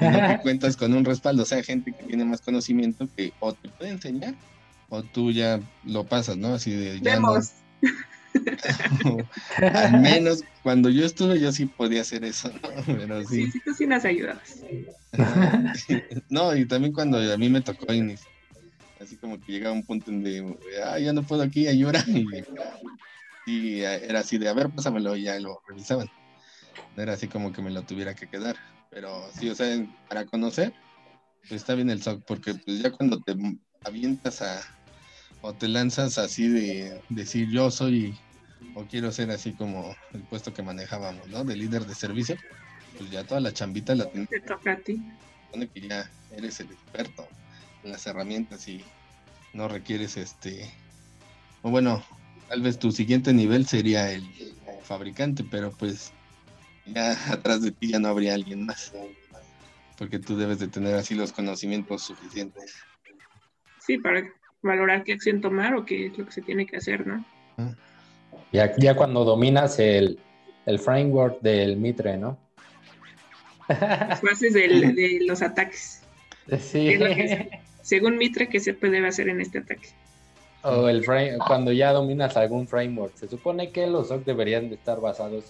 [0.00, 3.32] Y no que cuentas con un respaldo, o sea, gente que tiene más conocimiento que
[3.40, 4.34] o te puede enseñar
[4.88, 6.54] o tú ya lo pasas, ¿no?
[6.54, 7.20] Así de ya
[9.74, 12.68] al menos cuando yo estuve yo sí podía hacer eso, ¿no?
[12.86, 13.46] Pero sí.
[13.46, 14.38] Sí, sí, tú sí nos ayudas.
[16.28, 18.30] no, y también cuando a mí me tocó iniciar
[19.00, 22.04] así como que llegaba un punto en de, ah, ya no puedo aquí, ayuda.
[23.46, 26.08] Y, era así de, a ver, pásamelo, y ya lo revisaban.
[26.94, 28.54] No era así como que me lo tuviera que quedar.
[28.90, 29.66] Pero sí, o sea,
[30.08, 30.72] para conocer,
[31.48, 33.34] pues está bien el SOC, porque pues ya cuando te
[33.82, 34.60] avientas a,
[35.40, 38.14] o te lanzas así de decir yo soy,
[38.74, 41.42] o quiero ser así como el puesto que manejábamos, ¿no?
[41.42, 42.36] De líder de servicio,
[42.98, 44.28] pues ya toda la chambita la tienes.
[44.28, 45.02] Te toca a ti.
[45.46, 47.26] Supone que ya eres el experto
[47.82, 48.84] las herramientas y
[49.52, 50.70] no requieres este
[51.62, 52.02] o bueno
[52.48, 54.24] tal vez tu siguiente nivel sería el
[54.82, 56.12] fabricante pero pues
[56.86, 58.92] ya atrás de ti ya no habría alguien más
[59.98, 62.74] porque tú debes de tener así los conocimientos suficientes.
[63.78, 64.26] Sí para
[64.62, 67.24] valorar qué acción tomar o qué es lo que se tiene que hacer no
[68.52, 70.18] ya, ya cuando dominas el,
[70.66, 72.38] el framework del Mitre no
[73.68, 76.02] las bases de los ataques.
[76.58, 76.98] Sí
[77.90, 79.88] según Mitre, ¿qué se puede hacer en este ataque?
[80.62, 84.76] O el frame, cuando ya dominas algún framework, se supone que los SOC deberían de
[84.76, 85.46] estar basados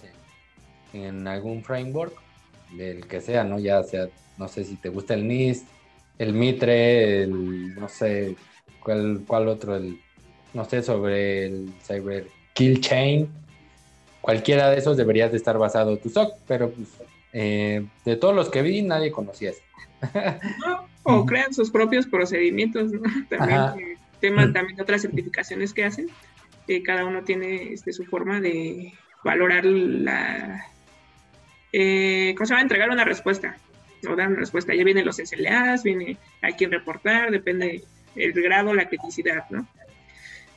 [0.91, 2.15] en, algún framework,
[2.75, 3.59] del que sea, ¿no?
[3.59, 4.07] Ya sea,
[4.39, 5.67] no sé si te gusta el NIST,
[6.17, 8.35] el Mitre, el, no sé,
[8.83, 9.99] cuál, cuál otro, el,
[10.55, 13.29] no sé, sobre el Cyber Kill Chain,
[14.19, 16.89] cualquiera de esos deberías de estar basado tu SOC, pero pues,
[17.33, 19.61] eh, de todos los que vi, nadie conocía eso.
[21.03, 23.01] o crean sus propios procedimientos, ¿no?
[23.29, 26.07] También, temas, también otras certificaciones que hacen,
[26.85, 30.65] cada uno tiene este, su forma de valorar la,
[31.73, 32.61] eh, ¿cómo se llama?
[32.61, 33.57] Entregar una respuesta,
[34.07, 34.73] o dar una respuesta.
[34.73, 37.83] Ya vienen los SLAs, viene a quién reportar, depende
[38.15, 39.67] el grado, la criticidad, ¿no?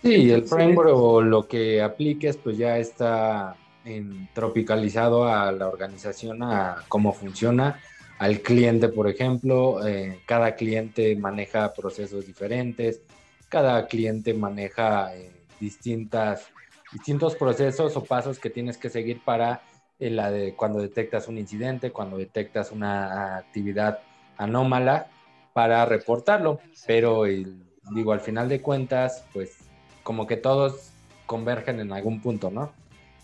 [0.02, 6.42] Sí, el framework o lo que apliques, pues ya está en, tropicalizado a la organización,
[6.42, 7.80] a cómo funciona
[8.18, 9.86] al cliente, por ejemplo.
[9.86, 13.02] Eh, cada cliente maneja procesos diferentes,
[13.48, 16.50] cada cliente maneja eh, distintas,
[16.92, 19.62] distintos procesos o pasos que tienes que seguir para
[19.98, 24.00] eh, la de cuando detectas un incidente, cuando detectas una actividad
[24.36, 25.08] anómala
[25.52, 26.60] para reportarlo.
[26.86, 29.56] Pero digo, al final de cuentas, pues
[30.02, 30.90] como que todos
[31.26, 32.72] convergen en algún punto, ¿no?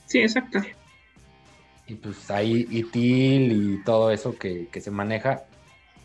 [0.06, 0.60] Sí, exacto
[1.90, 5.42] y pues ahí ITIL y todo eso que, se maneja,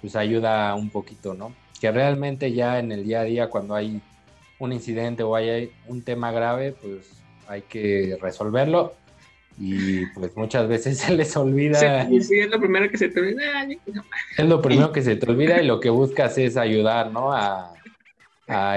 [0.01, 1.53] pues ayuda un poquito, ¿no?
[1.79, 4.01] Que realmente ya en el día a día cuando hay
[4.57, 8.93] un incidente o hay un tema grave, pues hay que resolverlo
[9.59, 12.07] y pues muchas veces se les olvida.
[12.07, 13.67] Sí, es lo primero que se te olvida.
[14.35, 17.31] Es lo primero que se te olvida y lo que buscas es ayudar, ¿no?
[17.31, 17.71] A,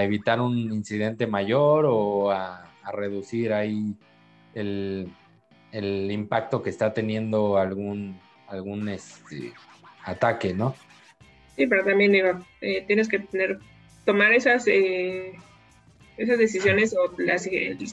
[0.03, 3.95] evitar un incidente mayor o a reducir ahí
[4.55, 5.11] el,
[5.73, 9.53] el impacto que está teniendo algún, algún este,
[10.05, 10.75] ataque, ¿no?
[11.57, 12.15] Sí, pero también
[12.61, 13.59] eh, tienes que tener,
[14.05, 15.33] tomar esas, eh,
[16.17, 17.49] esas decisiones o las,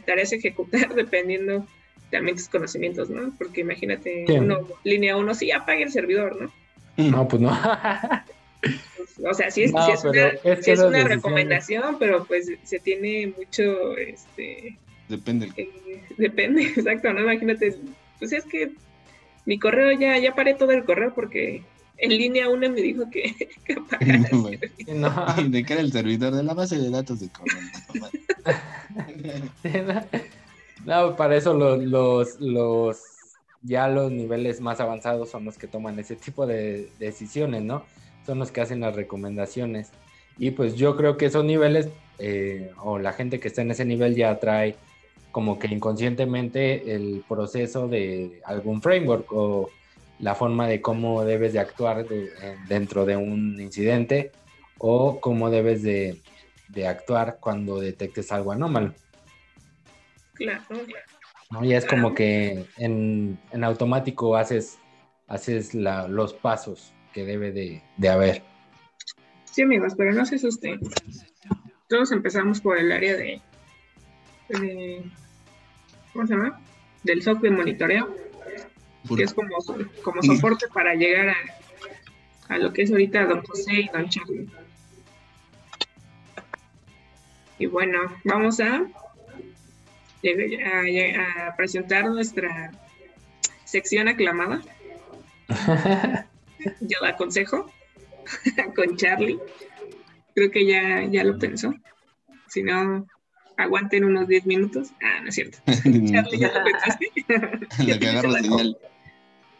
[0.05, 1.65] tareas ejecutar dependiendo
[2.11, 3.33] también tus conocimientos, ¿no?
[3.37, 6.51] Porque imagínate, uno, línea uno, sí, apague el servidor, ¿no?
[6.97, 7.49] No, pues no.
[9.29, 9.73] o sea, sí es,
[10.45, 14.77] es una, recomendación, pero pues se tiene mucho, este,
[15.09, 15.51] Depende.
[15.55, 15.69] Eh,
[16.17, 17.21] depende, exacto, ¿no?
[17.21, 17.75] Imagínate,
[18.19, 18.71] pues es que
[19.45, 21.63] mi correo ya, ya paré todo el correo porque
[21.97, 23.33] en línea una me dijo que,
[23.65, 24.59] que apagara el Bueno.
[24.59, 24.95] servidor.
[24.95, 26.33] No, ¿Y de qué era el servidor?
[26.33, 27.29] De la base de datos de
[29.83, 30.05] no.
[30.85, 33.01] No, para eso los, los, los
[33.63, 37.83] ya los niveles más avanzados son los que toman ese tipo de decisiones, ¿no?
[38.25, 39.89] Son los que hacen las recomendaciones.
[40.37, 41.89] Y pues yo creo que esos niveles,
[42.19, 44.75] eh, o la gente que está en ese nivel ya trae
[45.35, 49.69] como que inconscientemente el proceso de algún framework o
[50.19, 54.31] la forma de cómo debes de actuar de- eh, dentro de un incidente
[54.77, 56.21] o cómo debes de,
[56.69, 58.93] de actuar cuando detectes algo anómalo.
[60.35, 60.63] Claro.
[61.51, 61.65] ¿no?
[61.65, 64.79] Ya es como que en, en automático haces,
[65.27, 68.41] haces la- los pasos que debe de, de haber.
[69.43, 70.79] Sí, amigos, pero no se asusten.
[71.89, 73.41] Todos empezamos por el área de,
[74.47, 75.03] de-
[76.15, 76.59] ¿cómo se llama?
[77.03, 78.15] Del SOC de monitoreo,
[79.15, 79.49] que es como,
[80.01, 81.35] como soporte para llegar a,
[82.47, 84.47] a lo que es ahorita Don José y Don Charlie.
[87.59, 88.85] Y bueno, vamos a, a,
[91.49, 92.71] a presentar nuestra
[93.65, 94.61] sección aclamada.
[96.79, 97.69] Yo la aconsejo
[98.75, 99.37] con Charlie.
[100.33, 101.73] Creo que ya, ya lo pensó.
[102.47, 103.05] Si no,
[103.57, 104.89] aguanten unos 10 minutos.
[105.01, 105.57] Ah, no es cierto.
[105.65, 106.07] Charlie,
[106.39, 107.11] ¿ya lo pensaste?
[107.93, 108.77] Lo que agarro señal.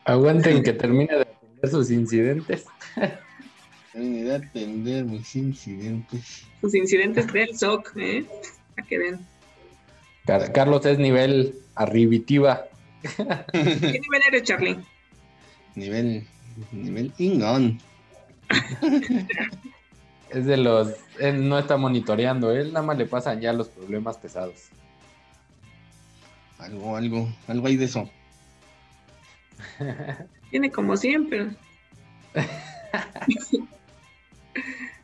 [0.06, 2.66] Aguanten que termine de atender sus incidentes.
[3.92, 6.46] Terminé de atender mis incidentes.
[6.62, 8.26] Sus incidentes del SOC, ¿eh?
[8.76, 9.16] Para que.
[10.26, 12.66] Car- Carlos es nivel arribitiva.
[13.52, 14.78] ¿Qué nivel eres, Charlie?
[15.76, 16.26] Nivel,
[16.72, 17.80] nivel ingón.
[20.36, 20.90] Es de los.
[21.18, 24.66] Él no está monitoreando, él nada más le pasan ya los problemas pesados.
[26.60, 28.10] Algo, algo, algo hay de eso.
[30.52, 31.52] Tiene como 100, pero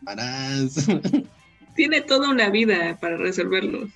[0.03, 0.87] Parás.
[1.75, 3.89] tiene toda una vida para resolverlos.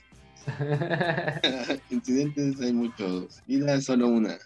[1.89, 3.41] Incidentes hay muchos.
[3.45, 4.37] Vida solo una.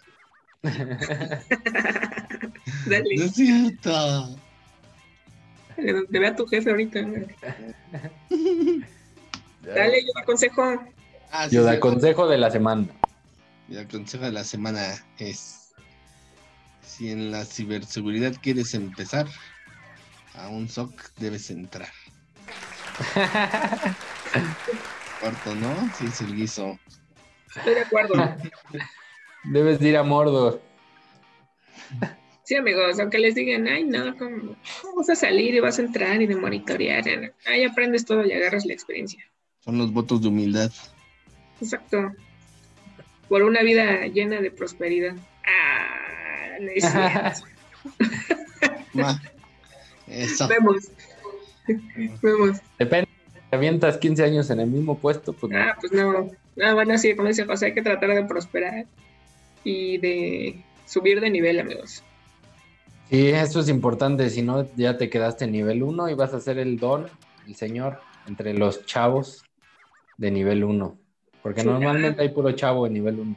[2.86, 4.36] Dale, No es cierto.
[6.10, 7.00] Te vea tu jefe ahorita.
[9.62, 10.62] Dale, yo te aconsejo.
[11.30, 11.80] Ah, sí, Yo da sí.
[11.80, 12.86] consejo de la semana.
[13.68, 15.72] El consejo de la semana es:
[16.82, 19.26] si en la ciberseguridad quieres empezar,
[20.34, 21.88] a un SOC debes entrar.
[25.20, 25.90] Cuarto, ¿no?
[25.96, 26.78] Sí, es el guiso.
[27.56, 28.14] Estoy de acuerdo.
[29.44, 30.60] Debes de ir a Mordor.
[32.50, 34.56] Sí, amigos, aunque les digan, ay, no, ¿cómo
[34.96, 37.04] vas a salir y vas a entrar y de monitorear?
[37.46, 39.24] Ahí aprendes todo y agarras la experiencia.
[39.60, 40.72] Son los votos de humildad.
[41.60, 42.10] Exacto.
[43.28, 45.14] Por una vida llena de prosperidad.
[45.46, 47.46] Ah, no es cierto.
[48.94, 49.22] Ma,
[50.08, 50.48] Eso.
[50.48, 50.90] Vemos.
[52.20, 52.58] Vemos.
[52.80, 53.08] Depende.
[53.48, 55.56] Te avientas 15 años en el mismo puesto, pues no.
[55.56, 56.28] Ah, pues no.
[56.60, 58.86] Ah, bueno, sí, como dice José, hay que tratar de prosperar
[59.62, 62.02] y de subir de nivel, amigos.
[63.10, 64.30] Sí, eso es importante.
[64.30, 67.06] Si no, ya te quedaste en nivel 1 y vas a ser el don,
[67.46, 69.44] el señor, entre los chavos
[70.16, 70.96] de nivel 1.
[71.42, 71.66] Porque Sí.
[71.66, 73.36] normalmente hay puro chavo en nivel 1.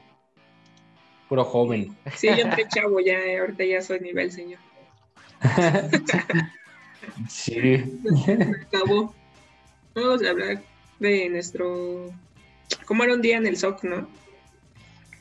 [1.30, 1.96] Puro joven.
[2.16, 4.60] Sí, yo entré chavo ya, eh, ahorita ya soy nivel, señor.
[7.30, 8.00] sí.
[8.68, 9.14] Acabó.
[9.96, 10.62] Vamos a hablar
[11.00, 12.12] de nuestro...
[12.86, 14.08] ¿Cómo era un día en el SOC, no?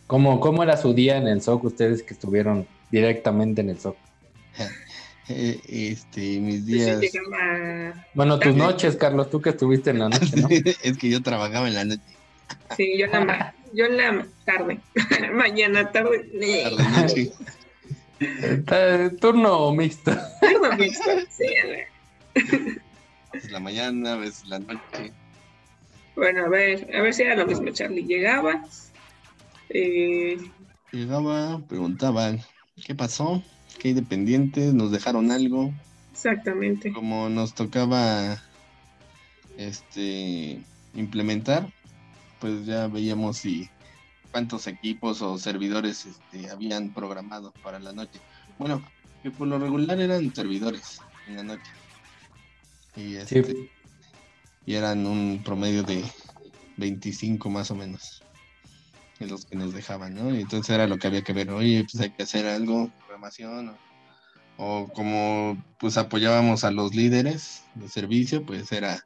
[0.07, 3.97] ¿Cómo, ¿Cómo era su día en el SOC ustedes que estuvieron directamente en el SOC?
[5.29, 6.99] Este, mis días.
[7.01, 7.19] sí.
[8.13, 10.49] Bueno, tus noches, Carlos, tú que estuviste en la noche, ¿no?
[10.51, 12.03] es que yo trabajaba en la noche.
[12.77, 14.81] Sí, yo en la, yo en la tarde.
[15.33, 16.29] Mañana, tarde.
[16.65, 17.33] Tarde noche.
[18.21, 20.13] Eh, Turno mixto.
[20.79, 21.11] Mixto.
[21.31, 21.47] Sí,
[23.51, 25.13] la mañana, a veces la noche.
[26.15, 28.05] Bueno, a ver, a ver si era lo mismo, Charlie.
[28.05, 28.63] Llegaba.
[29.71, 30.37] eh,
[30.91, 32.41] Llegaba, preguntaban,
[32.85, 33.43] ¿qué pasó?
[33.79, 34.75] ¿Qué hay de pendientes?
[34.75, 35.73] ¿Nos dejaron algo?
[36.13, 36.93] exactamente.
[36.93, 38.41] Como nos tocaba
[39.57, 40.63] este
[40.95, 41.73] implementar,
[42.41, 43.69] pues ya veíamos si
[44.31, 48.21] cuántos equipos o servidores este, habían programado para la noche.
[48.59, 48.83] Bueno,
[49.23, 51.71] que por lo regular eran servidores en la noche.
[52.97, 53.71] Y, este, Sí.
[54.67, 56.05] y eran un promedio de
[56.77, 58.22] 25 más o menos
[59.27, 60.35] los que nos dejaban, ¿no?
[60.35, 63.77] Y entonces era lo que había que ver, oye, pues hay que hacer algo, programación,
[64.57, 69.05] o, como pues apoyábamos a los líderes de servicio, pues era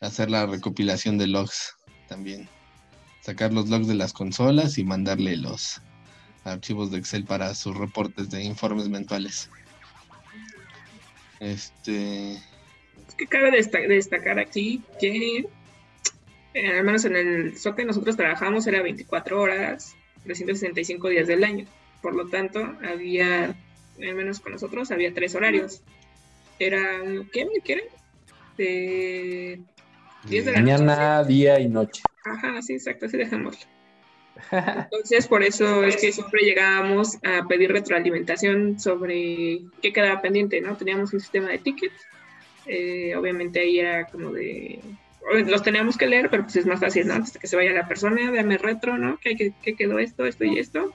[0.00, 1.74] hacer la recopilación de logs
[2.08, 2.48] también,
[3.20, 5.80] sacar los logs de las consolas y mandarle los
[6.44, 9.48] archivos de Excel para sus reportes de informes mensuales.
[11.40, 12.32] Este.
[12.34, 15.46] Es que cabe desta- destacar aquí que,
[16.54, 21.44] eh, al menos en el SOC que nosotros trabajamos, era 24 horas, 365 días del
[21.44, 21.66] año.
[22.00, 23.56] Por lo tanto, había,
[24.00, 25.82] al menos con nosotros, había tres horarios.
[26.58, 27.86] Eran, ¿qué me quieren?
[28.56, 29.60] De
[30.28, 30.72] 10 de la noche.
[30.72, 32.02] Mañana, día y noche.
[32.24, 33.66] Ajá, sí, exacto, así dejémoslo.
[34.50, 40.76] Entonces, por eso es que siempre llegábamos a pedir retroalimentación sobre qué quedaba pendiente, ¿no?
[40.76, 41.94] Teníamos un sistema de tickets,
[42.66, 44.80] eh, obviamente ahí era como de...
[45.46, 47.14] Los teníamos que leer, pero pues es más fácil, ¿no?
[47.18, 49.18] De que se vaya la persona, dame retro, ¿no?
[49.18, 50.94] ¿Qué, qué- qué quedó esto, esto y esto?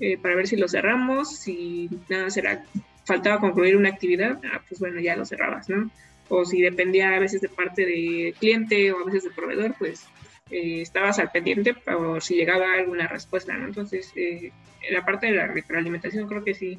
[0.00, 2.62] Eh, para ver si lo cerramos, si nada será,
[3.04, 5.90] faltaba concluir una actividad, ah, pues bueno, ya lo cerrabas, ¿no?
[6.28, 10.06] O si dependía a veces de parte de cliente o a veces de proveedor, pues
[10.50, 13.66] eh, estabas al pendiente por si llegaba alguna respuesta, ¿no?
[13.66, 14.52] Entonces, eh,
[14.90, 16.78] la parte de la retroalimentación creo que sí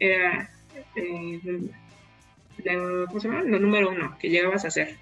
[0.00, 0.50] era
[0.96, 1.40] eh,
[2.64, 4.96] lo número uno que llegabas a hacer.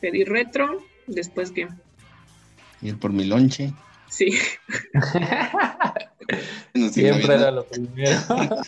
[0.00, 1.68] Pedir retro, después que,
[2.82, 3.72] Ir por mi lonche.
[4.08, 4.32] sí,
[6.74, 8.16] No, sí, Siempre era lo primero.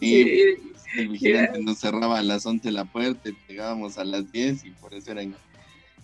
[0.00, 0.56] sí, sí,
[0.96, 4.70] el vigilante nos cerraba a las 11 la puerta, y llegábamos a las 10 y
[4.70, 5.22] por eso era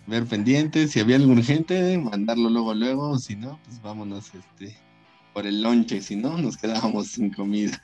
[0.06, 0.90] ver pendientes.
[0.92, 3.18] Si había algo urgente, mandarlo luego, luego.
[3.18, 4.76] Si no, pues vámonos este,
[5.32, 6.02] por el lonche.
[6.02, 7.82] Si no, nos quedábamos sin comida.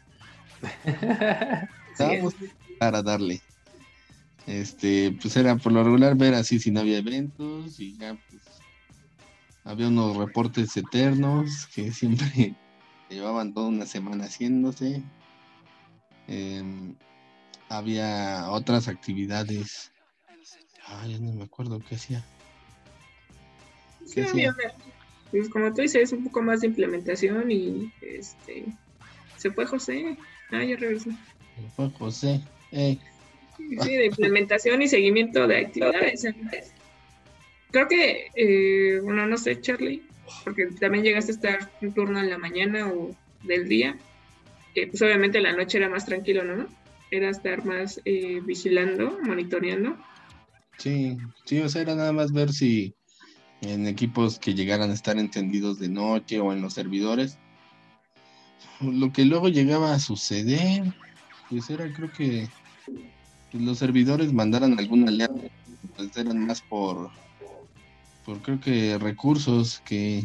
[0.85, 0.91] sí,
[1.93, 2.35] Estábamos
[2.79, 3.41] para darle.
[4.47, 8.43] Este, pues era por lo regular ver así si no había eventos y ya pues
[9.65, 12.55] había unos reportes eternos que siempre
[13.09, 15.03] llevaban toda una semana haciéndose.
[16.29, 16.95] Em,
[17.69, 19.93] había otras actividades.
[20.87, 22.25] Ay, ya no me acuerdo qué hacía.
[24.05, 24.49] Sí, ¿Qué hacía?
[24.51, 24.73] una-
[25.31, 28.67] pues como tú dices, un poco más de implementación y este
[29.39, 30.17] se fue José.
[30.51, 31.11] Ah, ya regresó.
[31.75, 32.43] Fue José.
[32.71, 33.01] Ey,
[33.81, 36.27] Sí, de implementación y seguimiento de actividades.
[37.71, 40.03] Creo que, eh, bueno, no sé, Charlie,
[40.45, 43.97] porque también llegaste a estar un turno en la mañana o del día.
[44.75, 46.67] Pues obviamente la noche era más tranquilo, ¿no?
[47.11, 49.97] Era estar más eh, vigilando, monitoreando.
[50.79, 52.95] Sí, sí, o sea, era nada más ver si
[53.63, 57.39] en equipos que llegaran a estar encendidos de noche o en los servidores.
[58.81, 60.83] Lo que luego llegaba a suceder,
[61.49, 62.49] pues era creo que
[63.53, 65.49] los servidores mandaran alguna alerta,
[65.97, 67.11] pues eran más por,
[68.25, 70.25] por creo que recursos que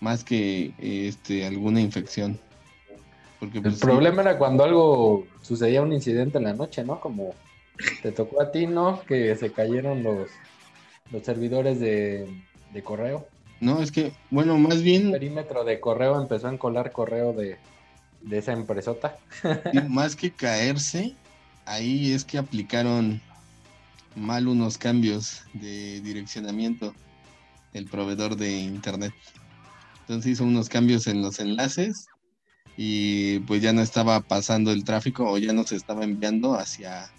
[0.00, 2.40] más que este alguna infección.
[3.38, 7.00] Porque El pues, sí, problema era cuando algo sucedía un incidente en la noche, ¿no?
[7.00, 7.34] Como
[8.02, 9.02] te tocó a ti, ¿no?
[9.06, 10.30] Que se cayeron los,
[11.10, 13.28] los servidores de, de correo.
[13.60, 17.58] no, es que, bueno, más El bien perímetro de correo empezó a encolar correo de,
[18.20, 19.18] de esa empresota.
[19.70, 21.18] Sí, más que caerse,
[21.66, 23.20] ahí es que aplicaron
[24.14, 26.94] mal unos cambios de direccionamiento
[27.72, 29.14] el proveedor de internet.
[30.00, 32.06] Entonces hizo unos cambios en los enlaces
[32.76, 37.10] y pues ya no estaba pasando el tráfico o ya no se estaba enviando hacia,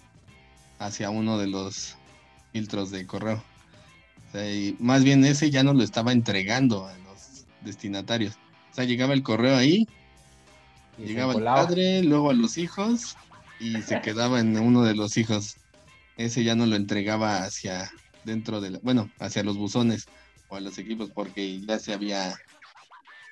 [0.78, 1.96] hacia uno de los
[2.52, 3.42] filtros de correo.
[4.28, 8.34] O sea, y más bien ese ya no lo estaba entregando a los destinatarios.
[8.72, 9.86] O sea, llegaba el correo ahí
[10.98, 11.66] Y Llegaba el encolaba.
[11.66, 13.16] padre, luego a los hijos
[13.60, 15.56] y se quedaba en uno de los hijos.
[16.16, 17.90] Ese ya no lo entregaba hacia
[18.24, 20.06] dentro de la, bueno, hacia los buzones
[20.48, 22.34] o a los equipos porque ya se había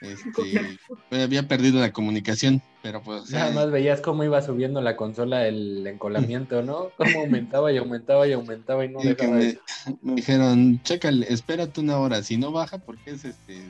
[0.01, 0.79] este,
[1.11, 4.97] había perdido la comunicación, pero pues o sea, Nada más veías cómo iba subiendo la
[4.97, 6.91] consola el encolamiento, ¿no?
[6.97, 9.59] Cómo aumentaba y aumentaba y aumentaba y no dejaba me,
[10.03, 13.63] me dijeron, chécale, espérate una hora, si no baja, porque es este,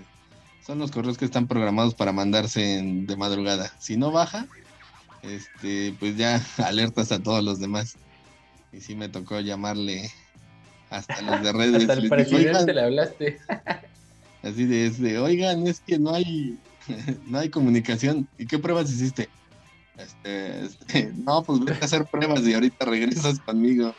[0.65, 3.71] son los correos que están programados para mandarse en- de madrugada.
[3.79, 4.47] Si no baja,
[5.23, 7.97] este, pues ya alertas a todos los demás.
[8.73, 10.11] Y sí me tocó llamarle
[10.91, 11.81] hasta los de redes.
[11.83, 13.39] Hasta el presidente le hablaste.
[14.43, 16.59] así de, de, oigan, es que no hay,
[17.27, 18.29] no hay comunicación.
[18.39, 19.29] ¿Y qué pruebas hiciste?
[19.97, 23.95] Este, este, no, pues vete a hacer pruebas y ahorita regresas conmigo.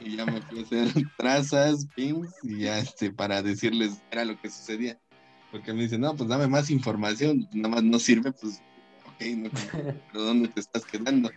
[0.00, 4.40] Y ya me fui a hacer trazas, pings, y ya este, para decirles era lo
[4.40, 4.98] que sucedía.
[5.52, 8.62] Porque me dicen, no, pues dame más información, nada más no sirve, pues,
[9.30, 9.50] no,
[10.12, 11.30] pero ¿dónde te estás quedando?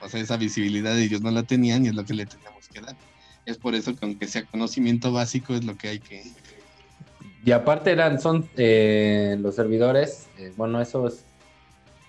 [0.00, 2.80] O sea, esa visibilidad ellos no la tenían y es lo que le teníamos que
[2.80, 2.96] dar.
[3.46, 6.24] Es por eso que aunque sea conocimiento básico es lo que hay que...
[7.44, 11.24] Y aparte eran, son eh, los servidores, eh, bueno, esos,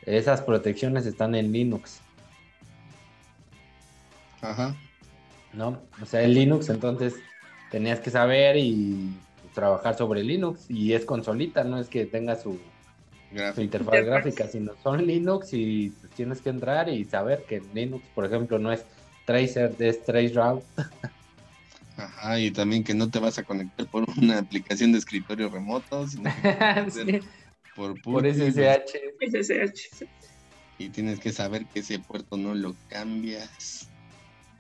[0.06, 2.02] esas protecciones están en Linux,
[4.42, 4.76] Ajá.
[5.54, 5.82] ¿no?
[6.02, 7.16] O sea, en Linux, entonces
[7.72, 9.16] tenías que saber y
[9.54, 12.60] trabajar sobre Linux y es consolita, no es que tenga su
[13.56, 18.26] su interfaz gráfica, sino son Linux y tienes que entrar y saber que Linux, por
[18.26, 18.86] ejemplo, no es
[19.26, 20.66] tracer, es traceroute.
[21.98, 26.08] Ajá, y también que no te vas a conectar por una aplicación de escritorio remoto,
[26.08, 26.32] sino
[27.76, 28.98] por, por SSH.
[29.22, 30.06] SSH.
[30.80, 33.88] Y tienes que saber que ese puerto no lo cambias.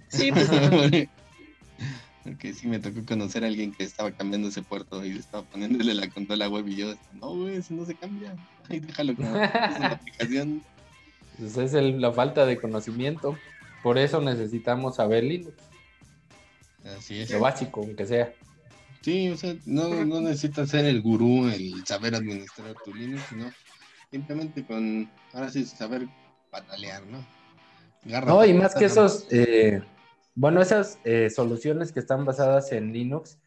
[0.10, 0.50] Sí, pues
[2.24, 5.94] Porque sí me tocó conocer a alguien que estaba cambiando ese puerto y estaba poniéndole
[5.94, 8.34] la consola web y yo, no, güey, eso no se cambia.
[8.70, 10.64] Ay, déjalo como es una aplicación.
[11.38, 13.38] Pues es la falta de conocimiento.
[13.82, 15.56] Por eso necesitamos saber Linux.
[16.98, 17.32] Así es.
[17.32, 18.34] Lo básico, aunque sea.
[19.02, 23.52] Sí, o sea, no, no necesitas ser el gurú, el saber administrar tu Linux, sino
[24.10, 26.08] simplemente con, ahora sí, saber
[26.50, 27.26] patalear, ¿no?
[28.26, 29.82] no, y más que esos, eh,
[30.36, 33.38] bueno, esas eh, soluciones que están basadas en Linux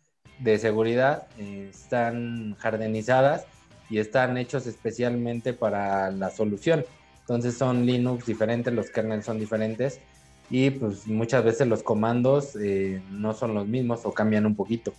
[0.40, 3.46] de seguridad eh, están jardinizadas
[3.88, 6.84] y están hechos especialmente para la solución.
[7.20, 10.00] Entonces son Linux diferentes, los kernels son diferentes
[10.48, 14.94] y pues muchas veces los comandos eh, no son los mismos o cambian un poquito.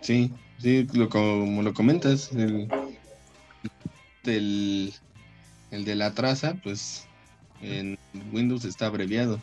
[0.00, 2.68] Sí, sí, como lo comentas, el,
[4.24, 7.06] el de la traza, pues
[7.60, 7.98] en
[8.32, 9.42] Windows está abreviado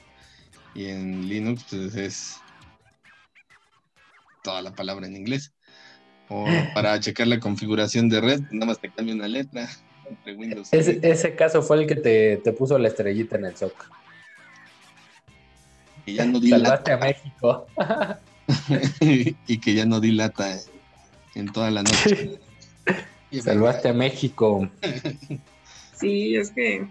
[0.73, 2.37] y en Linux pues es
[4.43, 5.53] toda la palabra en inglés.
[6.29, 9.69] O para checar la configuración de red, nada más te cambia una letra
[10.09, 10.69] entre Windows.
[10.71, 13.89] Ese, ese caso fue el que te, te, puso la estrellita en el SOC.
[16.05, 16.63] Y ya no dilata.
[16.63, 17.67] Salvaste a México.
[19.47, 20.59] y que ya no dilata
[21.35, 22.39] en toda la noche.
[23.41, 24.69] Salvaste a México.
[25.95, 26.85] Sí, es que,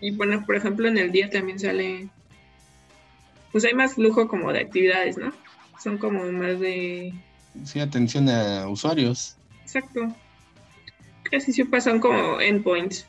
[0.00, 2.08] y bueno, por ejemplo, en el día también sale
[3.56, 5.32] pues hay más flujo como de actividades, ¿no?
[5.82, 7.14] Son como más de...
[7.64, 9.36] Sí, atención a usuarios.
[9.62, 10.14] Exacto.
[11.24, 13.06] Casi siempre son como endpoints,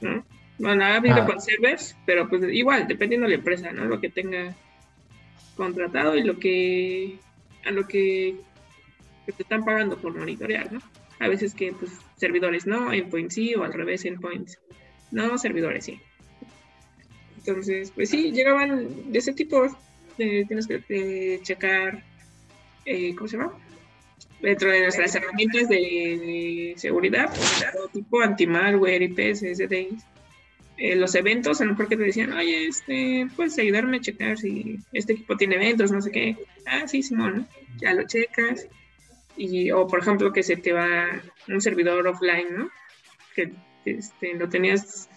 [0.00, 0.24] ¿no?
[0.58, 1.26] Bueno, ha habido ah.
[1.26, 3.84] con servers, pero pues igual, dependiendo de la empresa, ¿no?
[3.84, 4.54] Lo que tenga
[5.56, 7.18] contratado y lo que
[7.64, 8.36] a lo que,
[9.26, 10.80] te están pagando por monitorear, ¿no?
[11.18, 14.58] A veces que pues servidores no, endpoints sí, o al revés, endpoints
[15.10, 16.00] no, servidores sí.
[17.38, 19.66] Entonces, pues sí, llegaban de ese tipo.
[20.16, 22.04] tienes que checar,
[22.86, 23.52] eh, ¿cómo se llama?
[24.40, 30.04] Dentro de nuestras herramientas de, seguridad, pues, tipo anti-malware, IPs, SDIs.
[30.78, 34.36] Eh, los eventos, a lo mejor que te decían, oye, este, puedes ayudarme a checar
[34.36, 36.36] si este equipo tiene eventos, no sé qué.
[36.66, 38.68] Ah, sí, Simón, ya lo checas.
[39.38, 41.08] Y, o por ejemplo, que se te va
[41.48, 42.70] un servidor offline, ¿no?
[43.34, 43.52] Que
[43.86, 45.08] este, lo tenías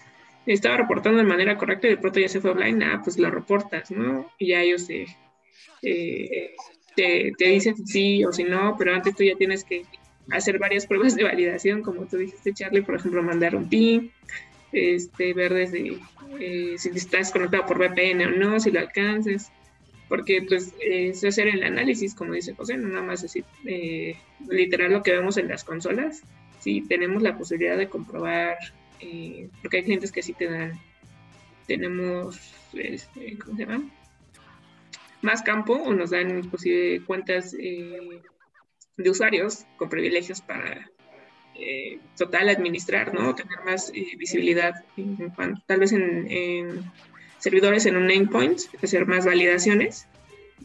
[0.46, 3.30] estaba reportando de manera correcta y de pronto ya se fue offline, ah, pues lo
[3.30, 4.32] reportas, ¿no?
[4.38, 4.88] Y ya ellos
[6.96, 9.84] te, te, dicen sí o si no, pero antes tú ya tienes que
[10.32, 14.12] hacer varias pruebas de validación, como tú dijiste, Charlie, por ejemplo, mandar un PIN,
[14.72, 15.98] este, ver desde
[16.40, 19.52] eh, si estás conectado por VPN o no, si lo alcances,
[20.08, 24.16] porque pues es hacer el análisis, como dice José, no nada más decir eh,
[24.48, 26.24] literal lo que vemos en las consolas,
[26.60, 28.58] si tenemos la posibilidad de comprobar
[29.02, 30.80] eh, porque hay clientes que sí te dan,
[31.68, 32.38] tenemos,
[32.74, 33.90] este, ¿cómo se llama?
[35.22, 38.22] Más campo o nos dan inclusive cuentas eh,
[38.98, 40.90] de usuarios con privilegios para
[41.56, 43.36] eh, total administrar, ¿no?
[43.36, 44.86] Tener más visibilidad,
[45.66, 46.84] tal vez en,
[47.40, 50.08] servidores en un endpoint, hacer más validaciones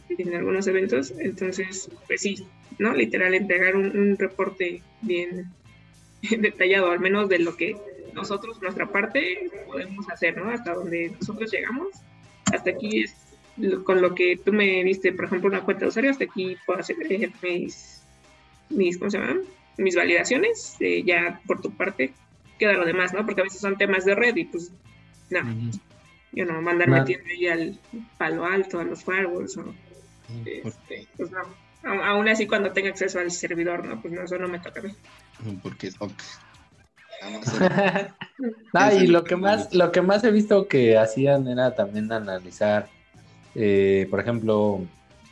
[0.09, 1.13] en algunos eventos.
[1.19, 2.47] Entonces, pues sí,
[2.79, 2.93] ¿no?
[2.93, 5.51] Literal, entregar un reporte bien
[6.39, 7.75] detallado, al menos de lo que
[8.15, 10.49] nosotros, nuestra parte, podemos hacer, ¿no?
[10.49, 11.89] Hasta donde nosotros llegamos.
[12.51, 13.13] Hasta aquí es
[13.83, 16.79] con lo que tú me diste, por ejemplo, una cuenta de usuario, hasta aquí puedo
[16.79, 16.97] hacer
[17.41, 18.03] mis,
[18.69, 19.41] mis ¿cómo se llaman?
[19.77, 22.13] Mis validaciones, eh, ya por tu parte
[22.59, 23.25] queda lo demás, ¿no?
[23.25, 24.71] Porque a veces son temas de red y pues,
[25.29, 25.41] no,
[26.31, 27.79] yo no, mandar metiendo ahí al
[28.17, 29.73] palo alto, a los firewalls o,
[30.45, 31.39] este, pues no.
[31.83, 34.01] Aún así, cuando tenga acceso al servidor, ¿no?
[34.01, 34.93] Pues no, eso no me toca a mí.
[35.63, 35.95] Porque es
[38.73, 42.89] ah, y lo que más, lo que más he visto que hacían era también analizar,
[43.55, 44.81] eh, por ejemplo,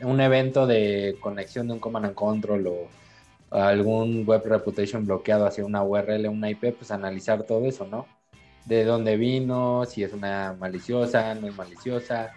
[0.01, 2.87] un evento de conexión de un command and control o
[3.51, 8.07] algún web reputation bloqueado hacia una URL, una IP, pues analizar todo eso, ¿no?
[8.65, 12.31] De dónde vino, si es una maliciosa, no es maliciosa,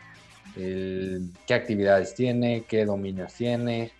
[0.54, 3.92] qué actividades tiene, qué dominios tiene,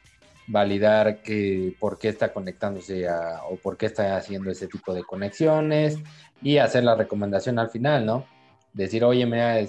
[0.47, 3.07] validar que, por qué está conectándose
[3.49, 5.99] o por qué está haciendo ese tipo de conexiones
[6.43, 8.25] y hacer la recomendación al final, ¿no?
[8.73, 9.61] Decir, oye, mira,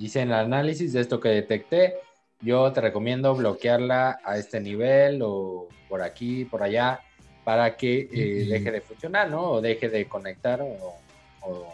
[0.00, 1.94] hice el análisis de esto que detecté,
[2.40, 7.00] yo te recomiendo bloquearla a este nivel o por aquí, por allá,
[7.44, 9.42] para que eh, deje de funcionar, ¿no?
[9.42, 10.94] O deje de conectar o,
[11.42, 11.72] o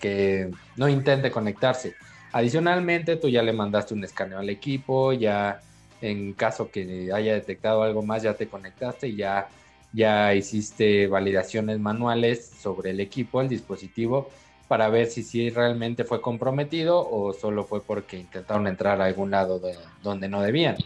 [0.00, 1.94] que no intente conectarse.
[2.32, 5.60] Adicionalmente, tú ya le mandaste un escaneo al equipo, ya
[6.00, 9.48] en caso que haya detectado algo más, ya te conectaste y ya,
[9.92, 14.28] ya hiciste validaciones manuales sobre el equipo, el dispositivo,
[14.72, 19.30] para ver si, si realmente fue comprometido o solo fue porque intentaron entrar a algún
[19.30, 20.78] lado de, donde no debían.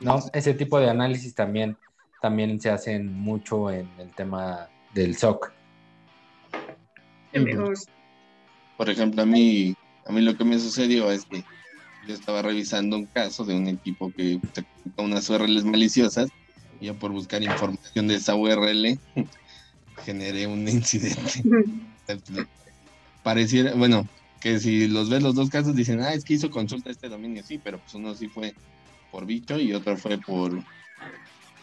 [0.00, 0.22] ¿No?
[0.34, 1.78] Ese tipo de análisis también,
[2.20, 5.54] también se hacen mucho en el tema del SOC.
[8.76, 9.74] Por ejemplo, a mí,
[10.04, 11.42] a mí lo que me sucedió es que
[12.06, 16.28] yo estaba revisando un caso de un equipo que se conectó a unas URLs maliciosas
[16.78, 18.98] y yo por buscar información de esa URL
[20.04, 21.42] generé un incidente.
[23.22, 24.06] Pareciera, bueno,
[24.40, 27.08] que si los ves los dos casos dicen, ah, es que hizo consulta a este
[27.08, 28.54] dominio, sí, pero pues uno sí fue
[29.10, 30.52] por bicho y otro fue por,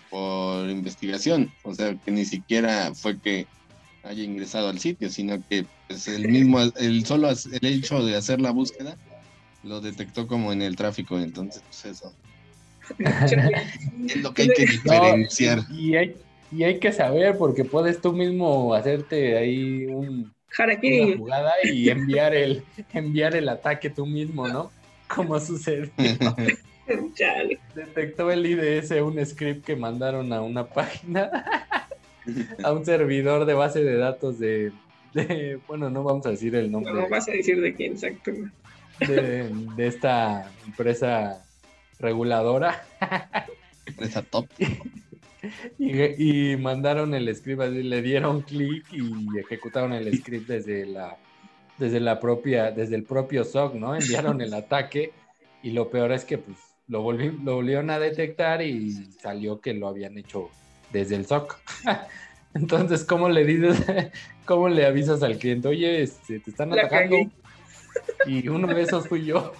[0.09, 1.51] por investigación.
[1.63, 3.47] O sea, que ni siquiera fue que
[4.03, 8.39] haya ingresado al sitio, sino que pues, el mismo, el solo el hecho de hacer
[8.39, 8.95] la búsqueda
[9.63, 12.13] lo detectó como en el tráfico, entonces pues eso
[12.97, 15.65] es lo que hay que diferenciar.
[15.71, 16.15] Y hay,
[16.51, 21.17] y hay que saber, porque puedes tú mismo hacerte ahí un, Harakiri.
[21.17, 24.71] jugada y enviar el, enviar el ataque tú mismo, ¿no?
[25.07, 25.89] Como sucedió.
[27.15, 27.59] Chale.
[27.75, 31.29] Detectó el IDS un script que mandaron a una página,
[32.63, 34.71] a un servidor de base de datos de,
[35.13, 38.31] de- bueno, no vamos a decir el nombre No vas a decir de quién exacto.
[39.01, 41.43] de, de esta empresa
[41.99, 42.83] reguladora
[43.99, 44.47] Esa top.
[45.79, 51.17] y, y mandaron el script, así, le dieron clic y ejecutaron el script desde la
[51.77, 53.95] desde la propia, desde el propio SOC, ¿no?
[53.95, 55.13] Enviaron el ataque
[55.63, 56.57] y lo peor es que pues
[56.89, 60.49] lo, volvi- lo volvieron a detectar y salió que lo habían hecho
[60.91, 61.57] desde el SOC.
[62.53, 63.77] Entonces, ¿cómo le dices,
[64.45, 65.69] cómo le avisas al cliente?
[65.69, 67.15] Oye, este, te están atacando.
[68.25, 69.53] Y uno de esos fui yo.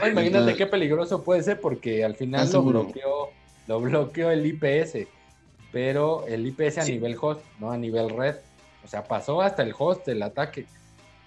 [0.00, 3.30] No, imagínate qué peligroso puede ser porque al final lo bloqueó,
[3.66, 5.08] lo bloqueó el IPS,
[5.72, 6.92] pero el IPS a Sí.
[6.92, 8.36] nivel host, no a nivel red.
[8.84, 10.66] O sea, pasó hasta el host el ataque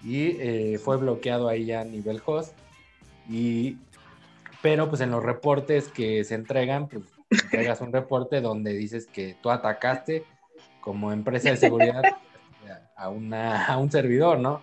[0.04, 2.54] y eh, fue bloqueado ahí ya a nivel host.
[3.30, 3.78] Y,
[4.62, 9.36] pero pues en los reportes que se entregan, pues entregas un reporte donde dices que
[9.42, 10.24] tú atacaste
[10.82, 12.04] como empresa de seguridad
[12.96, 14.62] a, una, a un servidor, ¿no?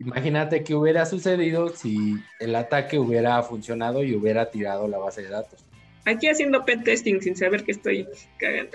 [0.00, 5.28] Imagínate qué hubiera sucedido si el ataque hubiera funcionado y hubiera tirado la base de
[5.28, 5.64] datos.
[6.04, 8.72] Aquí haciendo pen testing sin saber que estoy cagando.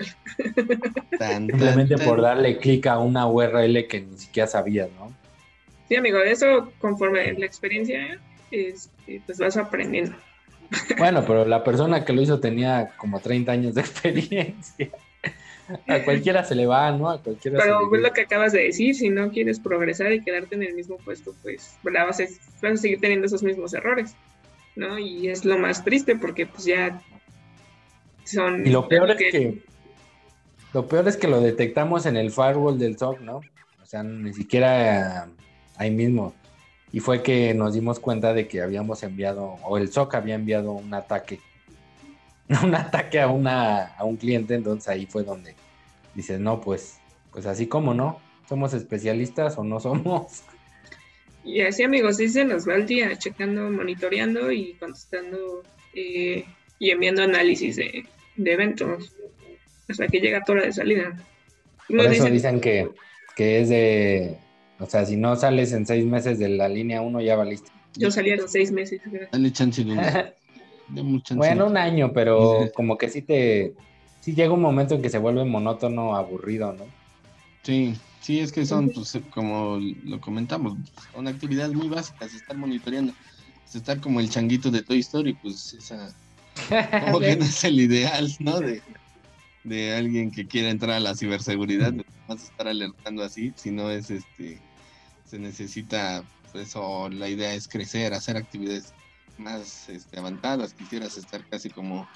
[1.18, 5.12] Tan, Simplemente tan, por darle clic a una URL que ni siquiera sabías, ¿no?
[5.88, 8.18] Sí, amigo, eso conforme la experiencia,
[8.50, 10.16] este, pues vas aprendiendo.
[10.98, 14.90] Bueno, pero la persona que lo hizo tenía como 30 años de experiencia.
[15.86, 17.10] A cualquiera se le va, ¿no?
[17.10, 20.54] A cualquiera Pero es lo que acabas de decir, si no quieres progresar y quedarte
[20.54, 22.24] en el mismo puesto, pues la vas a,
[22.62, 24.14] vas a seguir teniendo esos mismos errores,
[24.76, 24.98] ¿no?
[24.98, 27.02] Y es lo más triste porque pues ya
[28.28, 28.66] son...
[28.66, 29.62] Y lo peor es que-
[30.74, 33.36] lo peor es que lo detectamos en el firewall del SOC, ¿no?
[33.82, 35.28] O sea, ni siquiera
[35.76, 36.34] ahí mismo.
[36.92, 40.72] Y fue que nos dimos cuenta de que habíamos enviado, o el SOC había enviado
[40.72, 41.40] un ataque.
[42.62, 45.54] Un ataque a una a un cliente, entonces ahí fue donde
[46.14, 46.98] dices, no, pues,
[47.30, 50.44] pues así como no, somos especialistas o no somos.
[51.44, 55.62] Y así, amigos, sí se nos va el día checando, monitoreando y contestando
[55.94, 56.44] eh,
[56.78, 58.04] y enviando análisis de,
[58.38, 59.14] de eventos
[59.88, 61.16] hasta que llega tu hora de salida.
[61.88, 62.88] Por eso dicen, dicen que,
[63.36, 64.38] que es de,
[64.78, 67.70] o sea, si no sales en seis meses de la línea uno, ya valiste.
[67.96, 69.00] yo salí a los seis meses.
[69.32, 71.34] Dale chance de de chance.
[71.34, 73.74] Bueno, un año, pero como que sí te,
[74.20, 76.84] sí llega un momento en que se vuelve monótono, aburrido, ¿no?
[77.62, 80.76] Sí, sí, es que son, pues, como lo comentamos,
[81.12, 83.12] son actividades muy básicas, estar monitoreando,
[83.62, 86.14] pues, estar como el changuito de Toy Story, pues esa,
[87.04, 88.60] como que no es el ideal, ¿no?
[88.60, 88.82] De,
[89.64, 91.92] de alguien que quiera entrar a la ciberseguridad,
[92.26, 94.58] vas a estar alertando así, si no es, este,
[95.24, 98.94] se necesita, pues, o la idea es crecer, hacer actividades
[99.36, 102.08] más este, avanzadas, quisieras estar casi como...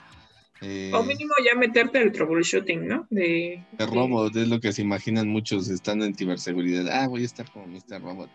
[0.61, 3.07] eh, O mínimo ya meterte al troubleshooting, ¿no?
[3.11, 6.89] De, de robot, es lo que se imaginan muchos estando en ciberseguridad.
[6.89, 8.01] Ah, voy a estar como Mr.
[8.01, 8.31] Robot.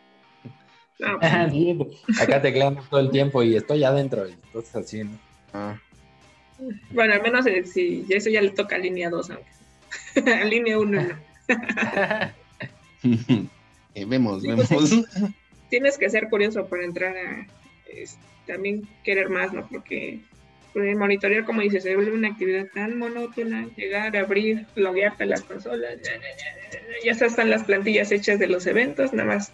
[1.03, 1.77] Ah, pues, Sí,
[2.21, 5.17] acá tecleando todo el tiempo y estoy adentro, y entonces así, ¿no?
[5.53, 5.79] Ah,
[6.91, 9.51] bueno, al menos eh, si eso ya le toca a línea 2, aunque
[10.31, 11.15] a línea 1 no.
[13.93, 15.05] Eh, vemos, Sí, pues, vemos.
[15.69, 17.47] Tienes que ser curioso para entrar a
[17.89, 19.67] es, también querer más, ¿no?
[19.67, 20.19] Porque
[20.73, 25.41] pues, monitorear, como dices, se vuelve una actividad tan monótona, llegar, abrir, loguearte a las
[25.41, 29.51] consolas, ya, ya, ya, ya están las plantillas hechas de los eventos, nada más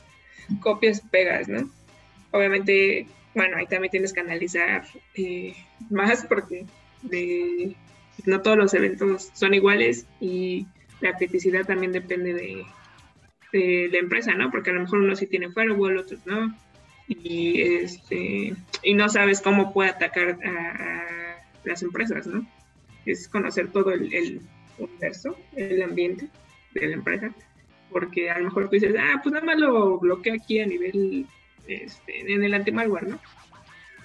[0.59, 1.69] copias, pegas, ¿no?
[2.31, 4.83] Obviamente, bueno, ahí también tienes que analizar
[5.15, 5.55] eh,
[5.89, 6.65] más porque
[7.03, 7.75] de,
[8.25, 10.67] no todos los eventos son iguales y
[11.01, 12.65] la criticidad también depende de,
[13.91, 14.49] la empresa, ¿no?
[14.49, 16.57] Porque a lo mejor uno sí tiene firewall, otros no.
[17.07, 22.47] Y, este, y no sabes cómo puede atacar a, a las empresas, ¿no?
[23.05, 24.41] Es conocer todo el, el,
[24.77, 26.29] universo, el ambiente
[26.73, 27.33] de la empresa,
[27.89, 31.27] porque a lo mejor tú dices, ah, pues nada más lo bloqueo aquí a nivel,
[31.67, 33.19] este, en el anti-malware, ¿no?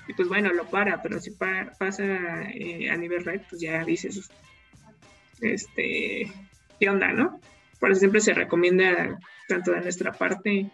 [0.08, 2.02] Y pues bueno, lo para, pero si pa pasa
[2.50, 4.30] eh, a nivel red, pues ya dices,
[5.40, 6.32] este,
[6.80, 7.40] ¿qué onda, no?
[7.78, 10.70] Por eso siempre se recomienda, tanto de nuestra parte,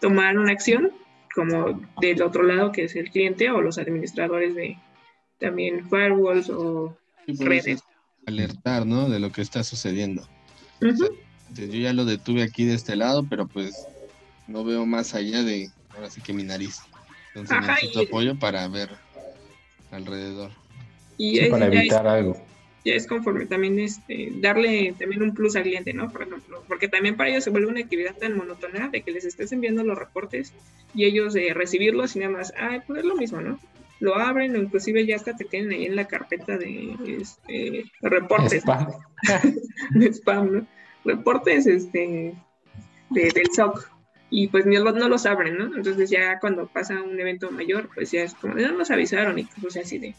[0.00, 0.90] tomar una acción,
[1.34, 4.76] como del otro lado, que es el cliente o los administradores de
[5.38, 6.96] también firewalls o
[7.26, 7.82] Sí, por redes.
[8.26, 9.08] alertar, ¿no?
[9.08, 10.28] De lo que está sucediendo.
[10.80, 13.86] Yo ya lo detuve aquí de este lado, pero pues
[14.46, 16.80] no veo más allá de, ahora sí que mi nariz.
[17.34, 18.90] Entonces Ajá, necesito y- apoyo para ver
[19.90, 20.50] alrededor.
[21.18, 22.36] Y Sí, es- para ya es- evitar algo.
[22.84, 26.10] ya es conforme también este, darle también un plus al cliente, ¿no?
[26.10, 29.24] Por ejemplo, porque también para ellos se vuelve una actividad tan monótona de que les
[29.24, 30.52] estés enviando los reportes
[30.94, 33.58] y ellos eh, recibirlos y nada más, ah, pues es lo mismo, ¿no?
[34.00, 38.62] Lo abren o inclusive ya hasta te tienen ahí en la carpeta de este, reportes,
[38.62, 38.86] Spam.
[39.94, 40.66] de spam, ¿no?
[41.04, 42.34] Reportes este,
[43.10, 43.88] de- del SOC.
[44.36, 45.76] Y pues no, no los abren, ¿no?
[45.76, 49.44] Entonces ya cuando pasa un evento mayor, pues ya es como, no nos avisaron y
[49.60, 50.16] pues así de...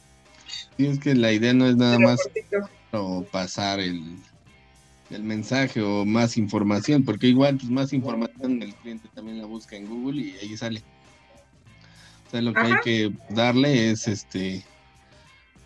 [0.77, 2.17] Y es que la idea no es nada más
[2.91, 4.15] o pasar el,
[5.09, 9.75] el mensaje o más información, porque igual pues más información el cliente también la busca
[9.75, 10.81] en Google y ahí sale.
[12.27, 14.63] O sea, lo que hay que darle es este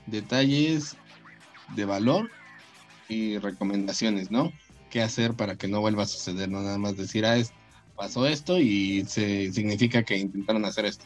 [0.08, 0.96] detalles
[1.76, 2.28] de valor
[3.08, 4.52] y recomendaciones, ¿no?
[4.90, 6.50] ¿Qué hacer para que no vuelva a suceder?
[6.50, 7.54] No nada más decir, ah, es-
[8.00, 11.04] pasó esto y se significa que intentaron hacer esto.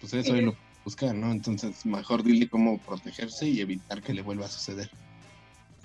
[0.00, 1.32] Pues eso es lo que buscar, ¿no?
[1.32, 4.88] Entonces, mejor dile cómo protegerse y evitar que le vuelva a suceder.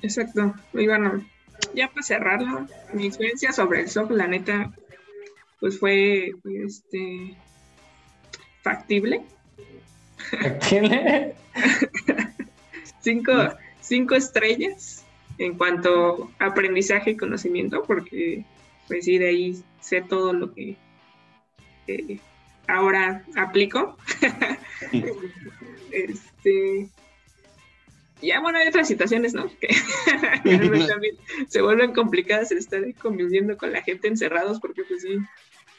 [0.03, 0.53] Exacto.
[0.75, 1.25] Y bueno,
[1.73, 4.71] ya para cerrarlo, mi experiencia sobre el SOC, la neta,
[5.59, 7.35] pues fue este
[8.61, 9.23] factible.
[10.69, 11.33] ¿Tiene?
[13.01, 13.31] Cinco,
[13.81, 15.03] cinco estrellas
[15.37, 18.43] en cuanto a aprendizaje y conocimiento, porque
[18.87, 20.77] pues sí, de ahí sé todo lo que
[21.87, 22.19] eh,
[22.67, 23.97] ahora aplico.
[25.91, 26.89] este
[28.21, 29.49] ya bueno hay otras situaciones, ¿no?
[29.59, 29.67] Que
[30.87, 31.15] también
[31.47, 35.17] se vuelven complicadas el estar conviviendo con la gente encerrados, porque pues sí,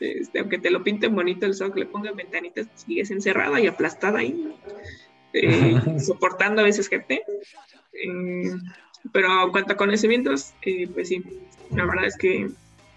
[0.01, 3.67] este, aunque te lo pinten bonito el SOC, le pongan ventanitas, pues, sigues encerrada y
[3.67, 4.55] aplastada ahí, ¿no?
[5.33, 7.23] Eh, soportando a veces gente.
[7.93, 8.53] Eh,
[9.13, 11.23] pero en cuanto a conocimientos, eh, pues sí,
[11.75, 12.49] la verdad es que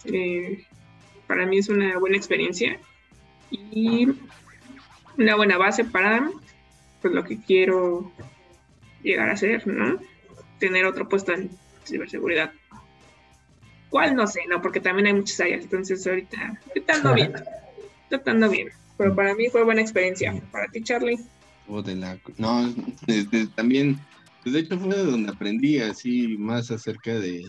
[0.05, 0.65] eh,
[1.27, 2.79] para mí es una buena experiencia
[3.49, 4.07] y
[5.17, 6.29] una buena base para
[7.01, 8.11] pues, lo que quiero
[9.03, 9.99] llegar a ser, ¿no?
[10.59, 11.49] Tener otro puesto en
[11.85, 12.51] ciberseguridad.
[13.89, 14.15] ¿Cuál?
[14.15, 14.61] No sé, ¿no?
[14.61, 17.33] Porque también hay muchas áreas, entonces ahorita, ahorita ando bien,
[18.11, 18.69] ahorita ando bien.
[18.97, 20.41] Pero para mí fue buena experiencia.
[20.51, 21.19] Para ti, Charlie.
[21.67, 22.73] O de la no
[23.07, 23.99] desde también
[24.43, 27.45] pues de hecho fue de donde aprendí así más acerca de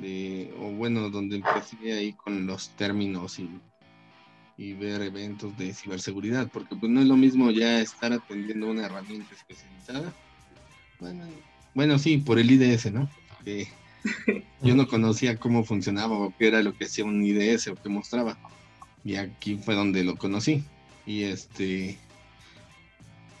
[0.00, 3.48] de o bueno donde empecé ahí con los términos y,
[4.56, 8.86] y ver eventos de ciberseguridad porque pues no es lo mismo ya estar atendiendo una
[8.86, 10.12] herramienta especializada.
[11.00, 11.24] Bueno
[11.74, 13.08] bueno sí por el IDS no
[13.44, 13.68] que
[14.62, 17.88] yo no conocía cómo funcionaba o qué era lo que hacía un IDS o qué
[17.88, 18.38] mostraba.
[19.04, 20.64] Y aquí fue donde lo conocí.
[21.06, 21.98] Y este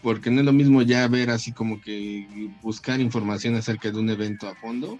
[0.02, 4.10] porque no es lo mismo ya ver así como que buscar información acerca de un
[4.10, 4.98] evento a fondo,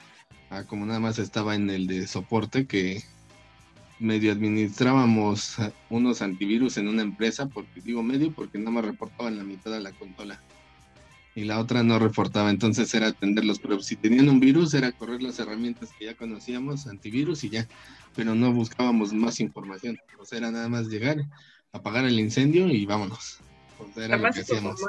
[0.51, 3.03] a como nada más estaba en el de soporte que
[3.99, 5.57] medio administrábamos
[5.91, 9.80] unos antivirus en una empresa, porque digo medio porque nada más reportaban la mitad de
[9.80, 10.41] la consola
[11.35, 15.22] y la otra no reportaba, entonces era atenderlos, pero si tenían un virus era correr
[15.22, 17.66] las herramientas que ya conocíamos, antivirus y ya,
[18.14, 21.16] pero no buscábamos más información, o sea, era nada más llegar,
[21.72, 23.39] apagar el incendio y vámonos.
[23.78, 24.80] O sea, era lo que hacíamos.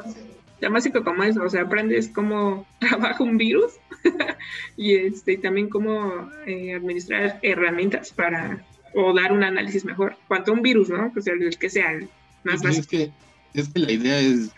[0.59, 3.73] Tan básico como eso, o sea, aprendes cómo trabaja un virus
[4.77, 10.15] y este y también cómo eh, administrar herramientas para o dar un análisis mejor.
[10.27, 11.11] Cuanto a un virus, ¿no?
[11.13, 12.09] Pues el, el que sea el
[12.43, 12.89] más pues, es básico.
[12.89, 13.11] que
[13.59, 14.51] es que la idea es,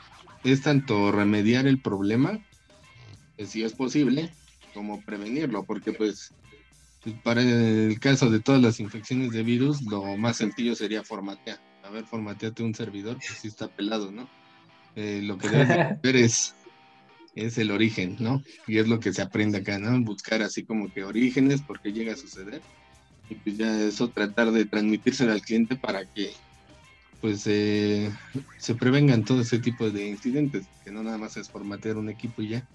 [0.44, 2.40] es tanto remediar el problema,
[3.44, 4.32] si es posible,
[4.74, 6.34] como prevenirlo, porque pues
[7.24, 11.60] para el caso de todas las infecciones de virus, lo más sencillo sería formatear.
[11.84, 14.28] A ver, formateate un servidor, pues sí está pelado, ¿no?
[14.98, 16.54] Eh, lo que debes de hacer es
[17.38, 18.42] es el origen, ¿no?
[18.68, 20.00] Y es lo que se aprende acá, ¿no?
[20.02, 22.62] Buscar así como que orígenes, porque llega a suceder.
[23.30, 26.34] Y pues ya eso tratar de transmitírselo al cliente para que
[27.22, 28.12] pues eh,
[28.60, 32.42] se prevengan todo ese tipo de incidentes, que no nada más es formatear un equipo
[32.42, 32.68] y ya.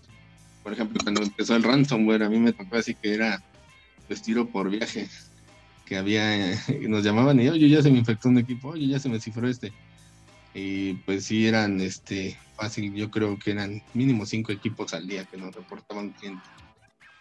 [0.62, 3.38] Por ejemplo, cuando empezó el ransomware, a mí me tocó así que era
[4.06, 5.08] pues tiro por viaje,
[5.86, 6.56] que había,
[6.88, 9.48] nos llamaban y oye, ya se me infectó un equipo, oye, ya se me cifró
[9.48, 9.72] este.
[10.54, 15.24] Y pues sí eran este fácil, yo creo que eran mínimo cinco equipos al día
[15.24, 16.48] que nos reportaban clientes.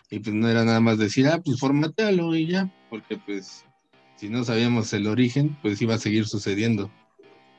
[0.09, 3.65] Y pues no era nada más decir, ah, pues formatealo y ya, porque pues
[4.17, 6.91] si no sabíamos el origen, pues iba a seguir sucediendo.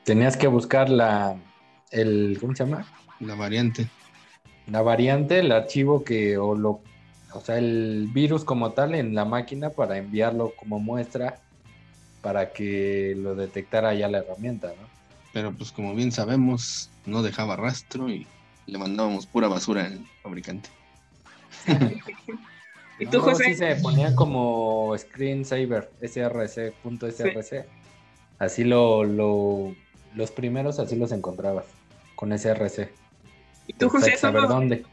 [0.03, 1.35] Tenías que buscar la,
[1.91, 2.85] el, ¿cómo se llama?
[3.19, 3.87] La variante.
[4.67, 6.81] La variante, el archivo que, o lo,
[7.33, 11.39] o sea, el virus como tal en la máquina para enviarlo como muestra
[12.21, 14.87] para que lo detectara ya la herramienta, ¿no?
[15.33, 18.27] Pero pues como bien sabemos, no dejaba rastro y
[18.67, 20.69] le mandábamos pura basura al fabricante.
[22.99, 23.45] ¿Y tú, No, José?
[23.45, 27.65] sí se ponía como screensaver, src, punto src.
[28.37, 29.75] Así lo, lo,
[30.13, 31.65] los primeros así los encontrabas,
[32.15, 32.91] con src.
[33.67, 34.85] ¿Y tú, José, saber tú no, dónde.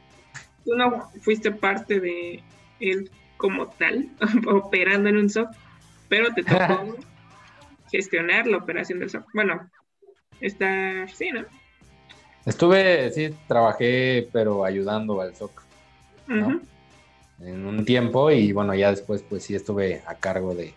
[0.65, 2.43] tú no fuiste parte de
[2.81, 4.11] él como tal,
[4.49, 5.51] operando en un SOC,
[6.09, 6.97] pero te tocó
[7.91, 9.27] gestionar la operación del SOC.
[9.35, 9.71] Bueno,
[10.41, 11.45] está, sí, ¿no?
[12.47, 15.63] Estuve, sí, trabajé, pero ayudando al SOC
[16.27, 16.61] ¿no?
[17.41, 20.75] En un tiempo y bueno, ya después pues sí estuve a cargo de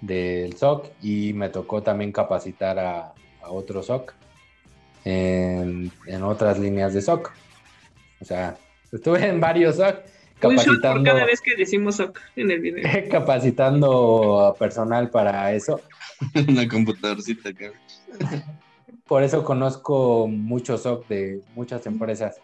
[0.00, 4.12] del SOC y me tocó también capacitar a, a otro SOC
[5.04, 7.32] en, en otras líneas de SOC.
[8.20, 8.56] O sea,
[8.92, 9.96] estuve en varios SOC
[10.42, 12.90] Un shot por capacitando, cada vez que decimos SOC en el video.
[13.10, 15.80] capacitando a personal para eso.
[16.48, 17.72] Una computadorcita acá.
[19.06, 22.40] Por eso conozco muchos SOC de muchas empresas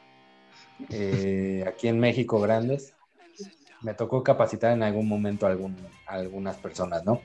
[0.91, 2.95] eh, aquí en México grandes.
[3.81, 5.57] Me tocó capacitar en algún momento a,
[6.07, 7.23] algunas personas, ¿no?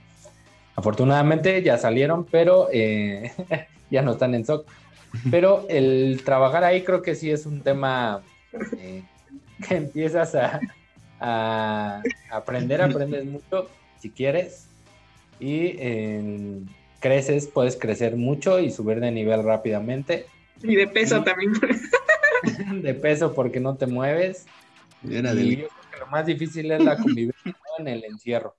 [0.77, 3.33] Afortunadamente ya salieron, pero eh,
[3.91, 4.65] ya no están en SOC.
[5.29, 8.21] Pero el trabajar ahí creo que sí es un tema
[8.77, 9.03] eh,
[9.67, 10.61] que empiezas a,
[11.19, 13.69] a aprender, aprendes mucho
[13.99, 14.67] si quieres
[15.39, 15.77] y
[17.05, 20.25] creces, puedes crecer mucho y subir de nivel rápidamente,
[20.63, 21.53] Y de peso también.
[22.81, 24.47] de peso porque no te mueves.
[25.07, 28.55] Era y del yo creo que lo más difícil es la convivencia en el encierro.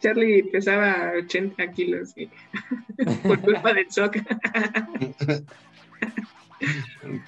[0.00, 2.14] Charlie pesaba 80 kilos
[3.24, 4.18] por culpa del SOC.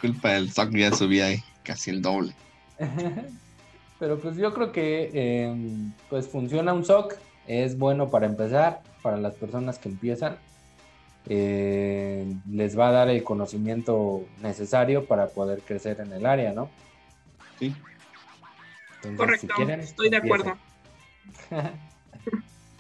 [0.01, 2.35] culpa del SOC ya subía ahí casi el doble.
[3.99, 5.53] Pero pues yo creo que eh,
[6.09, 7.17] pues funciona un SOC,
[7.49, 10.37] es bueno para empezar, para las personas que empiezan.
[11.27, 16.69] Eh, les va a dar el conocimiento necesario para poder crecer en el área, ¿no?
[17.59, 17.75] Sí.
[18.97, 20.57] Entonces, Correcto, si quieren, estoy de acuerdo.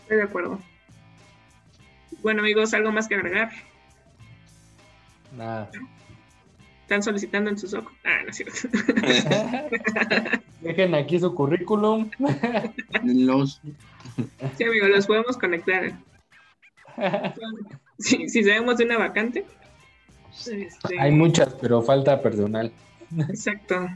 [0.03, 0.59] Estoy de acuerdo.
[2.23, 3.51] Bueno, amigos, ¿algo más que agregar?
[5.37, 5.71] Nada.
[6.83, 7.91] ¿Están solicitando en su SOC?
[8.05, 8.59] Ah, no es cierto.
[10.61, 12.11] Dejen aquí su currículum.
[13.05, 13.61] Los
[14.59, 15.93] Sí, amigos, los podemos conectar.
[17.99, 19.45] Si, si sabemos de una vacante.
[20.33, 22.73] este, Hay muchas, pero falta personal.
[23.29, 23.89] Exacto.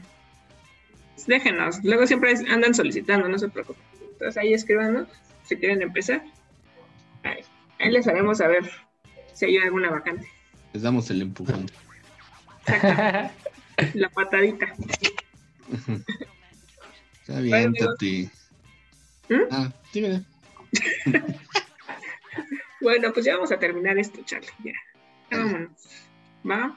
[1.25, 1.83] Déjenos.
[1.83, 3.83] Luego siempre andan solicitando, no se preocupen.
[4.11, 5.09] Entonces ahí escríbanos
[5.43, 6.23] si quieren empezar.
[7.23, 7.41] Ahí,
[7.79, 8.69] ahí les haremos saber
[9.33, 10.25] si hay alguna vacante.
[10.71, 11.69] les damos el empujón.
[13.93, 14.73] La patadita.
[17.21, 18.29] Está bien, Tati.
[19.29, 19.41] ¿Mm?
[19.51, 20.23] Ah, dígame.
[22.81, 24.49] Bueno, pues ya vamos a terminar esto, Charlie.
[24.63, 24.73] Ya.
[25.31, 25.71] Vámonos.
[26.49, 26.75] ¿Va?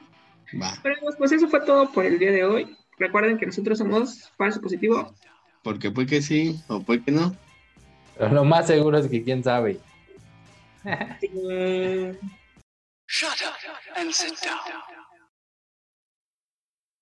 [0.61, 0.78] Va.
[0.82, 2.76] Bueno, amigos, pues eso fue todo por el día de hoy.
[2.98, 5.14] Recuerden que nosotros somos falso positivo.
[5.62, 7.36] Porque puede que sí o puede que no.
[8.18, 9.78] Pero lo más seguro es que quién sabe.
[13.07, 13.55] Shut up
[13.96, 15.09] and sit down.